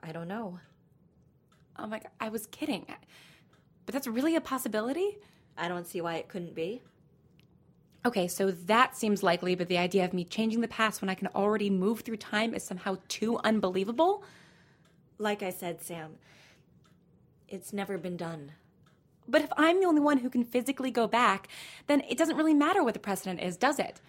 I 0.05 0.13
don't 0.13 0.29
know. 0.29 0.61
Oh 1.79 1.87
my 1.87 1.99
god, 1.99 2.11
I 2.21 2.29
was 2.29 2.47
kidding. 2.47 2.87
But 3.87 3.93
that's 3.93 4.07
really 4.07 4.37
a 4.37 4.41
possibility? 4.41 5.19
I 5.57 5.69
don't 5.69 5.87
see 5.87 6.01
why 6.01 6.17
it 6.17 6.29
couldn't 6.29 6.55
be. 6.55 6.83
Okay, 8.07 8.29
so 8.29 8.51
that 8.51 8.97
seems 8.97 9.23
likely, 9.23 9.55
but 9.55 9.69
the 9.69 9.79
idea 9.79 10.05
of 10.05 10.13
me 10.13 10.25
changing 10.25 10.61
the 10.61 10.69
past 10.69 11.01
when 11.01 11.09
I 11.09 11.15
can 11.15 11.29
already 11.29 11.71
move 11.71 12.01
through 12.01 12.19
time 12.19 12.55
is 12.55 12.63
somehow 12.63 12.99
too 13.09 13.39
unbelievable? 13.39 14.23
Like 15.17 15.43
I 15.43 15.49
said, 15.51 15.81
Sam, 15.81 16.17
it's 17.49 17.73
never 17.73 17.97
been 17.97 18.19
done. 18.19 18.53
But 19.27 19.41
if 19.41 19.51
I'm 19.57 19.81
the 19.81 19.87
only 19.87 20.03
one 20.03 20.19
who 20.19 20.29
can 20.29 20.45
physically 20.45 20.91
go 20.91 21.07
back, 21.07 21.49
then 21.87 22.03
it 22.03 22.19
doesn't 22.19 22.37
really 22.37 22.53
matter 22.53 22.85
what 22.85 22.93
the 22.93 23.01
precedent 23.01 23.41
is, 23.41 23.57
does 23.57 23.79
it? 23.79 24.03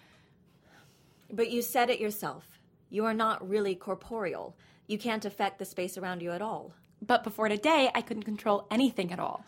But 1.32 1.50
you 1.50 1.62
said 1.62 1.88
it 1.88 1.98
yourself. 1.98 2.60
You 2.90 3.06
are 3.06 3.14
not 3.14 3.48
really 3.48 3.74
corporeal. 3.74 4.56
You 4.86 4.98
can't 4.98 5.24
affect 5.24 5.58
the 5.58 5.64
space 5.64 5.98
around 5.98 6.22
you 6.22 6.32
at 6.32 6.42
all. 6.42 6.72
But 7.04 7.24
before 7.24 7.48
today, 7.48 7.90
I 7.94 8.00
couldn't 8.00 8.22
control 8.22 8.66
anything 8.70 9.12
at 9.12 9.20
all. 9.20 9.44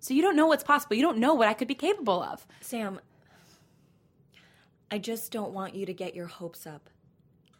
So 0.00 0.14
you 0.14 0.22
don't 0.22 0.36
know 0.36 0.46
what's 0.46 0.64
possible. 0.64 0.96
You 0.96 1.02
don't 1.02 1.18
know 1.18 1.34
what 1.34 1.48
I 1.48 1.54
could 1.54 1.68
be 1.68 1.74
capable 1.74 2.22
of. 2.22 2.46
Sam, 2.60 3.00
I 4.90 4.98
just 4.98 5.32
don't 5.32 5.52
want 5.52 5.74
you 5.74 5.86
to 5.86 5.94
get 5.94 6.14
your 6.14 6.26
hopes 6.26 6.66
up. 6.66 6.90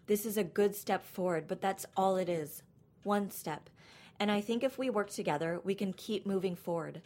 This 0.07 0.27
is 0.27 0.37
a 0.37 0.45
good 0.45 0.75
step 0.75 1.05
forward, 1.05 1.47
but 1.49 1.61
that's 1.61 1.87
all 1.97 2.17
it 2.17 2.29
is. 2.29 2.63
One 3.05 3.31
step. 3.31 3.71
And 4.19 4.31
I 4.31 4.41
think 4.41 4.63
if 4.63 4.79
we 4.79 4.91
work 4.91 5.11
together, 5.11 5.61
we 5.65 5.75
can 5.75 5.93
keep 5.93 6.27
moving 6.27 6.55
forward. 6.55 7.01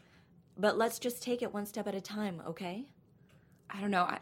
But 0.58 0.78
let's 0.78 0.98
just 0.98 1.22
take 1.22 1.42
it 1.42 1.52
one 1.52 1.66
step 1.66 1.86
at 1.86 1.94
a 1.94 2.00
time, 2.00 2.42
okay? 2.46 2.86
I 3.70 3.80
don't 3.80 3.90
know. 3.90 4.04
I, 4.04 4.18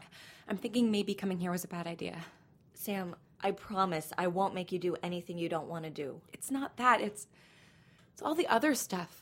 I'm 0.47 0.57
thinking 0.57 0.91
maybe 0.91 1.13
coming 1.13 1.39
here 1.39 1.51
was 1.51 1.63
a 1.63 1.69
bad 1.69 1.87
idea. 1.87 2.17
Sam, 2.73 3.15
I 3.45 3.51
promise 3.51 4.11
I 4.17 4.25
won't 4.25 4.55
make 4.55 4.71
you 4.71 4.79
do 4.79 4.95
anything 5.03 5.37
you 5.37 5.49
don't 5.49 5.67
want 5.67 5.83
to 5.83 5.91
do. 5.91 6.19
It's 6.33 6.49
not 6.49 6.77
that. 6.77 6.99
It's 6.99 7.27
it's 8.11 8.23
all 8.23 8.33
the 8.33 8.47
other 8.47 8.73
stuff. 8.73 9.21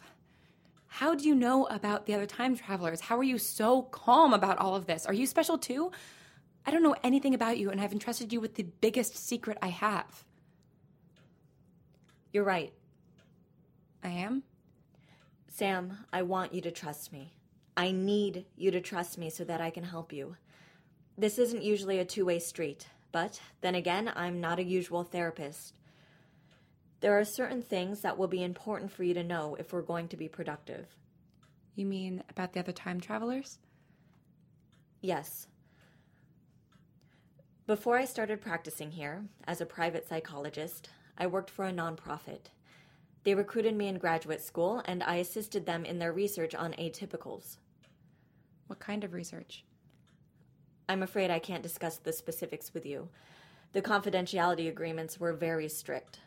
How 0.87 1.13
do 1.13 1.27
you 1.27 1.35
know 1.35 1.65
about 1.65 2.05
the 2.05 2.13
other 2.13 2.25
time 2.25 2.55
travelers? 2.55 3.01
How 3.01 3.17
are 3.17 3.23
you 3.23 3.37
so 3.37 3.81
calm 3.81 4.31
about 4.31 4.59
all 4.59 4.77
of 4.77 4.85
this? 4.85 5.05
Are 5.05 5.13
you 5.13 5.27
special 5.27 5.57
too? 5.57 5.91
I 6.65 6.71
don't 6.71 6.83
know 6.83 6.95
anything 7.03 7.33
about 7.33 7.57
you, 7.57 7.69
and 7.69 7.81
I've 7.81 7.91
entrusted 7.91 8.31
you 8.31 8.39
with 8.39 8.55
the 8.55 8.63
biggest 8.63 9.17
secret 9.17 9.57
I 9.61 9.67
have. 9.67 10.23
You're 12.31 12.45
right. 12.45 12.71
I 14.05 14.09
am? 14.09 14.43
Sam, 15.49 15.97
I 16.13 16.21
want 16.21 16.53
you 16.53 16.61
to 16.61 16.71
trust 16.71 17.11
me. 17.11 17.33
I 17.75 17.91
need 17.91 18.45
you 18.55 18.71
to 18.71 18.79
trust 18.79 19.17
me 19.17 19.29
so 19.29 19.43
that 19.43 19.59
I 19.59 19.69
can 19.69 19.83
help 19.83 20.13
you. 20.13 20.37
This 21.17 21.37
isn't 21.39 21.61
usually 21.61 21.99
a 21.99 22.05
two 22.05 22.23
way 22.23 22.39
street, 22.39 22.87
but 23.13 23.39
then 23.61 23.75
again, 23.75 24.11
I'm 24.13 24.41
not 24.41 24.59
a 24.59 24.63
usual 24.63 25.03
therapist. 25.03 25.75
There 26.99 27.17
are 27.17 27.23
certain 27.23 27.61
things 27.61 28.01
that 28.01 28.17
will 28.17 28.27
be 28.27 28.43
important 28.43 28.91
for 28.91 29.03
you 29.03 29.13
to 29.13 29.23
know 29.23 29.55
if 29.59 29.71
we're 29.71 29.83
going 29.83 30.07
to 30.09 30.17
be 30.17 30.27
productive. 30.27 30.87
You 31.75 31.85
mean 31.85 32.23
about 32.29 32.53
the 32.53 32.59
other 32.59 32.71
time 32.71 32.99
travelers? 32.99 33.59
Yes. 34.99 35.47
Before 37.67 37.97
I 37.97 38.05
started 38.05 38.41
practicing 38.41 38.91
here 38.91 39.25
as 39.45 39.61
a 39.61 39.65
private 39.65 40.07
psychologist, 40.07 40.89
I 41.17 41.27
worked 41.27 41.51
for 41.51 41.65
a 41.65 41.71
nonprofit. 41.71 42.47
They 43.23 43.35
recruited 43.35 43.75
me 43.75 43.87
in 43.87 43.99
graduate 43.99 44.41
school, 44.41 44.81
and 44.85 45.03
I 45.03 45.17
assisted 45.17 45.65
them 45.65 45.85
in 45.85 45.99
their 45.99 46.11
research 46.11 46.55
on 46.55 46.73
atypicals. 46.73 47.57
What 48.67 48.79
kind 48.79 49.03
of 49.03 49.13
research? 49.13 49.65
I'm 50.87 51.03
afraid 51.03 51.31
I 51.31 51.39
can't 51.39 51.63
discuss 51.63 51.97
the 51.97 52.13
specifics 52.13 52.73
with 52.73 52.85
you. 52.85 53.09
The 53.71 53.81
confidentiality 53.81 54.67
agreements 54.67 55.19
were 55.19 55.33
very 55.33 55.69
strict. 55.69 56.19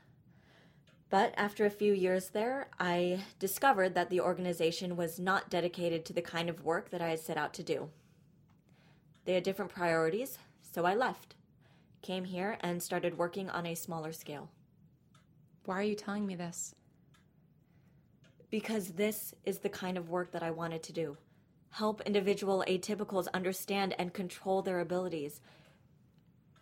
But 1.09 1.35
after 1.37 1.65
a 1.65 1.71
few 1.71 1.93
years 1.93 2.31
there, 2.31 2.69
I 2.81 3.21
discovered 3.39 3.95
that 3.95 4.11
the 4.11 4.21
organization 4.21 4.97
was 4.97 5.21
not 5.21 5.51
dedicated 5.51 6.05
to 6.07 6.13
the 6.13 6.23
kind 6.23 6.49
of 6.49 6.65
work 6.65 6.91
that 6.91 7.01
I 7.01 7.11
had 7.11 7.21
set 7.21 7.37
out 7.37 7.55
to 7.55 7.63
do. 7.63 7.91
They 9.25 9.35
had 9.35 9.45
different 9.45 9.71
priorities, 9.71 10.39
so 10.61 10.85
I 10.85 10.95
left, 10.95 11.37
came 12.03 12.25
here, 12.25 12.59
and 12.61 12.83
started 12.83 13.19
working 13.19 13.49
on 13.51 13.67
a 13.67 13.75
smaller 13.75 14.13
scale. 14.13 14.51
Why 15.65 15.79
are 15.79 15.85
you 15.85 15.95
telling 15.95 16.27
me 16.27 16.35
this? 16.35 16.75
Because 18.51 18.93
this 18.93 19.35
is 19.45 19.59
the 19.59 19.69
kind 19.69 19.97
of 19.97 20.11
work 20.11 20.33
that 20.33 20.43
I 20.43 20.51
wanted 20.51 20.83
to 20.85 20.93
do 20.93 21.17
help 21.71 22.01
individual 22.03 22.65
atypicals 22.67 23.27
understand 23.35 23.95
and 23.99 24.13
control 24.13 24.63
their 24.63 24.81
abilities. 24.81 25.41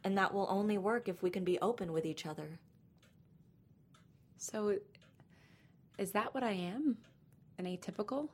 And 0.03 0.19
that 0.19 0.35
will 0.35 0.47
only 0.51 0.77
work 0.77 1.09
if 1.09 1.23
we 1.23 1.31
can 1.31 1.45
be 1.45 1.59
open 1.61 1.93
with 1.93 2.05
each 2.05 2.27
other. 2.27 2.59
So, 4.37 4.77
is 5.99 6.13
that 6.13 6.35
what 6.35 6.43
I 6.43 6.53
am? 6.53 6.99
An 7.59 7.65
atypical? 7.67 8.29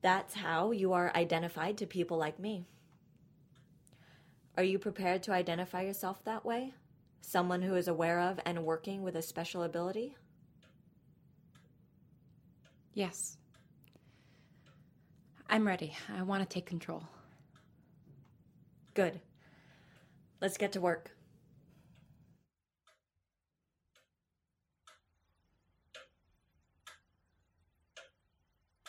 That's 0.00 0.34
how 0.34 0.70
you 0.70 0.92
are 0.92 1.12
identified 1.14 1.78
to 1.78 1.86
people 1.86 2.16
like 2.16 2.38
me. 2.38 2.66
Are 4.56 4.64
you 4.64 4.78
prepared 4.78 5.22
to 5.24 5.32
identify 5.32 5.82
yourself 5.82 6.22
that 6.24 6.44
way? 6.44 6.74
Someone 7.20 7.62
who 7.62 7.74
is 7.76 7.88
aware 7.88 8.20
of 8.20 8.40
and 8.44 8.64
working 8.64 9.02
with 9.02 9.16
a 9.16 9.22
special 9.22 9.62
ability? 9.62 10.16
Yes. 12.94 13.38
I'm 15.52 15.66
ready. 15.66 15.94
I 16.18 16.22
want 16.22 16.42
to 16.42 16.48
take 16.48 16.64
control. 16.64 17.02
Good. 18.94 19.20
Let's 20.40 20.56
get 20.56 20.72
to 20.72 20.80
work. 20.80 21.10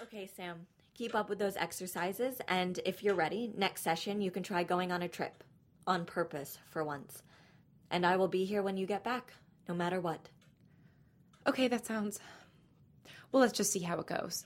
Okay, 0.04 0.30
Sam. 0.38 0.66
Keep 0.94 1.16
up 1.16 1.28
with 1.28 1.38
those 1.38 1.58
exercises, 1.58 2.40
and 2.48 2.80
if 2.86 3.04
you're 3.04 3.14
ready, 3.14 3.52
next 3.58 3.82
session 3.82 4.22
you 4.22 4.32
can 4.32 4.42
try 4.42 4.64
going 4.64 4.94
on 4.94 5.02
a 5.02 5.10
trip. 5.10 5.44
On 5.86 6.06
purpose, 6.06 6.58
for 6.70 6.86
once. 6.86 7.24
And 7.92 8.06
I 8.06 8.16
will 8.16 8.30
be 8.30 8.46
here 8.46 8.64
when 8.64 8.78
you 8.78 8.86
get 8.88 9.04
back, 9.04 9.34
no 9.68 9.76
matter 9.76 10.00
what. 10.00 10.30
Okay, 11.46 11.68
that 11.68 11.86
sounds. 11.86 12.22
Well, 13.34 13.42
let's 13.42 13.58
just 13.58 13.74
see 13.74 13.82
how 13.82 14.00
it 14.00 14.08
goes. 14.08 14.46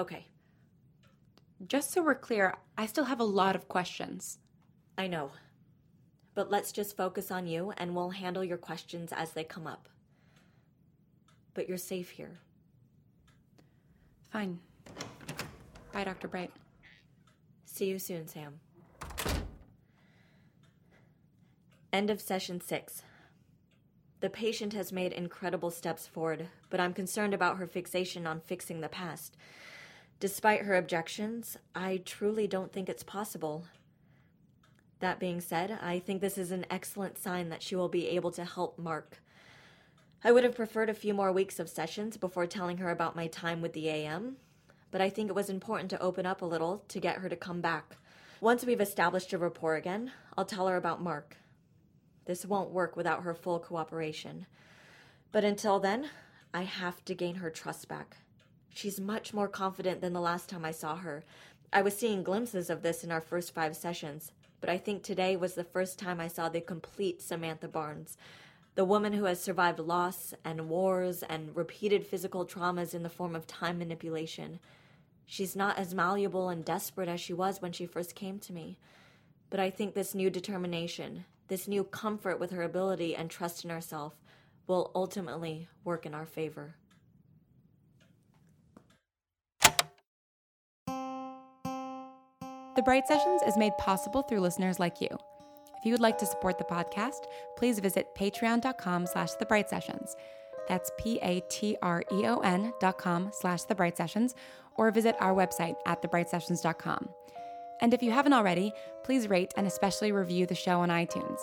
Okay, 0.00 0.26
Just 1.68 1.92
so 1.92 2.02
we're 2.02 2.14
clear, 2.14 2.56
I 2.76 2.86
still 2.86 3.04
have 3.04 3.20
a 3.20 3.24
lot 3.24 3.54
of 3.54 3.68
questions. 3.68 4.38
I 4.98 5.06
know. 5.06 5.30
But 6.34 6.50
let's 6.50 6.72
just 6.72 6.96
focus 6.96 7.30
on 7.30 7.46
you, 7.46 7.72
and 7.76 7.94
we'll 7.94 8.10
handle 8.10 8.42
your 8.42 8.58
questions 8.58 9.12
as 9.12 9.32
they 9.32 9.44
come 9.44 9.66
up. 9.66 9.88
But 11.54 11.68
you're 11.68 11.78
safe 11.78 12.10
here. 12.10 12.40
Fine. 14.30 14.58
Bye, 15.92 16.04
Dr. 16.04 16.26
Bright. 16.26 16.50
See 17.66 17.86
you 17.86 17.98
soon, 17.98 18.26
Sam. 18.26 18.60
End 21.92 22.10
of 22.10 22.20
session 22.20 22.60
six. 22.60 23.02
The 24.20 24.30
patient 24.30 24.72
has 24.72 24.92
made 24.92 25.12
incredible 25.12 25.70
steps 25.70 26.06
forward, 26.06 26.48
but 26.70 26.80
I'm 26.80 26.94
concerned 26.94 27.34
about 27.34 27.58
her 27.58 27.66
fixation 27.66 28.26
on 28.26 28.40
fixing 28.40 28.80
the 28.80 28.88
past. 28.88 29.36
Despite 30.22 30.62
her 30.62 30.76
objections, 30.76 31.56
I 31.74 32.00
truly 32.04 32.46
don't 32.46 32.72
think 32.72 32.88
it's 32.88 33.02
possible. 33.02 33.64
That 35.00 35.18
being 35.18 35.40
said, 35.40 35.76
I 35.82 35.98
think 35.98 36.20
this 36.20 36.38
is 36.38 36.52
an 36.52 36.64
excellent 36.70 37.18
sign 37.18 37.48
that 37.48 37.60
she 37.60 37.74
will 37.74 37.88
be 37.88 38.06
able 38.10 38.30
to 38.30 38.44
help 38.44 38.78
Mark. 38.78 39.20
I 40.22 40.30
would 40.30 40.44
have 40.44 40.54
preferred 40.54 40.88
a 40.88 40.94
few 40.94 41.12
more 41.12 41.32
weeks 41.32 41.58
of 41.58 41.68
sessions 41.68 42.16
before 42.16 42.46
telling 42.46 42.76
her 42.76 42.90
about 42.90 43.16
my 43.16 43.26
time 43.26 43.60
with 43.60 43.72
the 43.72 43.88
AM, 43.88 44.36
but 44.92 45.00
I 45.00 45.10
think 45.10 45.28
it 45.28 45.34
was 45.34 45.50
important 45.50 45.90
to 45.90 46.00
open 46.00 46.24
up 46.24 46.40
a 46.40 46.46
little 46.46 46.84
to 46.86 47.00
get 47.00 47.16
her 47.16 47.28
to 47.28 47.34
come 47.34 47.60
back. 47.60 47.96
Once 48.40 48.64
we've 48.64 48.80
established 48.80 49.32
a 49.32 49.38
rapport 49.38 49.74
again, 49.74 50.12
I'll 50.38 50.44
tell 50.44 50.68
her 50.68 50.76
about 50.76 51.02
Mark. 51.02 51.36
This 52.26 52.46
won't 52.46 52.70
work 52.70 52.94
without 52.94 53.24
her 53.24 53.34
full 53.34 53.58
cooperation. 53.58 54.46
But 55.32 55.42
until 55.42 55.80
then, 55.80 56.10
I 56.54 56.62
have 56.62 57.04
to 57.06 57.14
gain 57.16 57.34
her 57.34 57.50
trust 57.50 57.88
back. 57.88 58.18
She's 58.74 59.00
much 59.00 59.34
more 59.34 59.48
confident 59.48 60.00
than 60.00 60.12
the 60.12 60.20
last 60.20 60.48
time 60.48 60.64
I 60.64 60.70
saw 60.70 60.96
her. 60.96 61.24
I 61.72 61.82
was 61.82 61.96
seeing 61.96 62.22
glimpses 62.22 62.70
of 62.70 62.82
this 62.82 63.04
in 63.04 63.12
our 63.12 63.20
first 63.20 63.54
five 63.54 63.76
sessions, 63.76 64.32
but 64.60 64.70
I 64.70 64.78
think 64.78 65.02
today 65.02 65.36
was 65.36 65.54
the 65.54 65.64
first 65.64 65.98
time 65.98 66.20
I 66.20 66.28
saw 66.28 66.48
the 66.48 66.60
complete 66.60 67.20
Samantha 67.20 67.68
Barnes. 67.68 68.16
The 68.74 68.84
woman 68.84 69.12
who 69.12 69.24
has 69.24 69.42
survived 69.42 69.78
loss 69.78 70.32
and 70.44 70.68
wars 70.68 71.22
and 71.22 71.54
repeated 71.54 72.06
physical 72.06 72.46
traumas 72.46 72.94
in 72.94 73.02
the 73.02 73.10
form 73.10 73.36
of 73.36 73.46
time 73.46 73.78
manipulation. 73.78 74.58
She's 75.26 75.54
not 75.54 75.78
as 75.78 75.94
malleable 75.94 76.48
and 76.48 76.64
desperate 76.64 77.08
as 77.08 77.20
she 77.20 77.34
was 77.34 77.60
when 77.60 77.72
she 77.72 77.84
first 77.84 78.14
came 78.14 78.38
to 78.40 78.52
me. 78.52 78.78
But 79.50 79.60
I 79.60 79.68
think 79.68 79.94
this 79.94 80.14
new 80.14 80.30
determination, 80.30 81.26
this 81.48 81.68
new 81.68 81.84
comfort 81.84 82.40
with 82.40 82.50
her 82.52 82.62
ability 82.62 83.14
and 83.14 83.30
trust 83.30 83.64
in 83.64 83.70
herself, 83.70 84.14
will 84.66 84.90
ultimately 84.94 85.68
work 85.84 86.06
in 86.06 86.14
our 86.14 86.26
favor. 86.26 86.76
The 92.74 92.82
Bright 92.82 93.06
Sessions 93.06 93.42
is 93.42 93.58
made 93.58 93.76
possible 93.76 94.22
through 94.22 94.40
listeners 94.40 94.80
like 94.80 94.98
you. 94.98 95.08
If 95.76 95.84
you 95.84 95.92
would 95.92 96.00
like 96.00 96.16
to 96.18 96.26
support 96.26 96.56
the 96.56 96.64
podcast, 96.64 97.26
please 97.58 97.78
visit 97.80 98.14
patreon.com 98.14 99.06
slash 99.06 99.32
the 99.32 99.44
bright 99.44 99.68
sessions. 99.68 100.16
That's 100.68 100.90
P-A-T-R-E-O-N 100.98 102.72
dot 102.80 102.96
com 102.96 103.30
slash 103.30 103.64
the 103.64 103.74
bright 103.74 103.98
sessions, 103.98 104.34
or 104.76 104.90
visit 104.90 105.16
our 105.20 105.34
website 105.34 105.74
at 105.84 106.00
thebrightsessions.com. 106.00 107.10
And 107.82 107.92
if 107.92 108.02
you 108.02 108.10
haven't 108.10 108.32
already, 108.32 108.72
please 109.04 109.28
rate 109.28 109.52
and 109.58 109.66
especially 109.66 110.12
review 110.12 110.46
the 110.46 110.54
show 110.54 110.80
on 110.80 110.88
iTunes. 110.88 111.40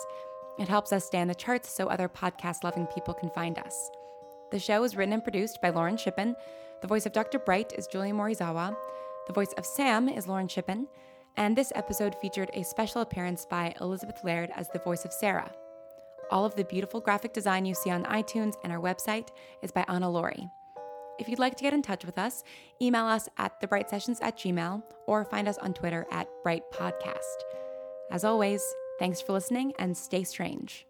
It 0.58 0.66
helps 0.66 0.92
us 0.92 1.04
stay 1.04 1.20
in 1.20 1.28
the 1.28 1.34
charts 1.36 1.70
so 1.70 1.86
other 1.86 2.08
podcast 2.08 2.64
loving 2.64 2.86
people 2.88 3.14
can 3.14 3.30
find 3.30 3.56
us. 3.56 3.90
The 4.50 4.58
show 4.58 4.82
is 4.82 4.96
written 4.96 5.12
and 5.12 5.22
produced 5.22 5.62
by 5.62 5.70
Lauren 5.70 5.96
Shippen. 5.96 6.34
The 6.80 6.88
voice 6.88 7.06
of 7.06 7.12
Dr. 7.12 7.38
Bright 7.38 7.72
is 7.78 7.86
Julia 7.86 8.14
Morizawa. 8.14 8.74
The 9.28 9.32
voice 9.32 9.52
of 9.52 9.64
Sam 9.64 10.08
is 10.08 10.26
Lauren 10.26 10.48
Shippen. 10.48 10.88
And 11.36 11.56
this 11.56 11.72
episode 11.74 12.14
featured 12.20 12.50
a 12.54 12.64
special 12.64 13.00
appearance 13.00 13.46
by 13.46 13.74
Elizabeth 13.80 14.22
Laird 14.24 14.50
as 14.56 14.68
the 14.68 14.78
voice 14.78 15.04
of 15.04 15.12
Sarah. 15.12 15.50
All 16.30 16.44
of 16.44 16.54
the 16.54 16.64
beautiful 16.64 17.00
graphic 17.00 17.32
design 17.32 17.64
you 17.64 17.74
see 17.74 17.90
on 17.90 18.04
iTunes 18.04 18.54
and 18.62 18.72
our 18.72 18.80
website 18.80 19.28
is 19.62 19.72
by 19.72 19.84
Anna 19.88 20.10
Laurie. 20.10 20.48
If 21.18 21.28
you'd 21.28 21.38
like 21.38 21.56
to 21.56 21.62
get 21.62 21.74
in 21.74 21.82
touch 21.82 22.04
with 22.04 22.18
us, 22.18 22.44
email 22.80 23.04
us 23.04 23.28
at 23.36 23.60
thebrightsessions 23.60 24.18
at 24.22 24.38
gmail 24.38 24.82
or 25.06 25.24
find 25.24 25.48
us 25.48 25.58
on 25.58 25.74
Twitter 25.74 26.06
at 26.10 26.28
Bright 26.42 26.62
Podcast. 26.72 27.18
As 28.10 28.24
always, 28.24 28.62
thanks 28.98 29.20
for 29.20 29.32
listening 29.32 29.72
and 29.78 29.96
stay 29.96 30.24
strange. 30.24 30.86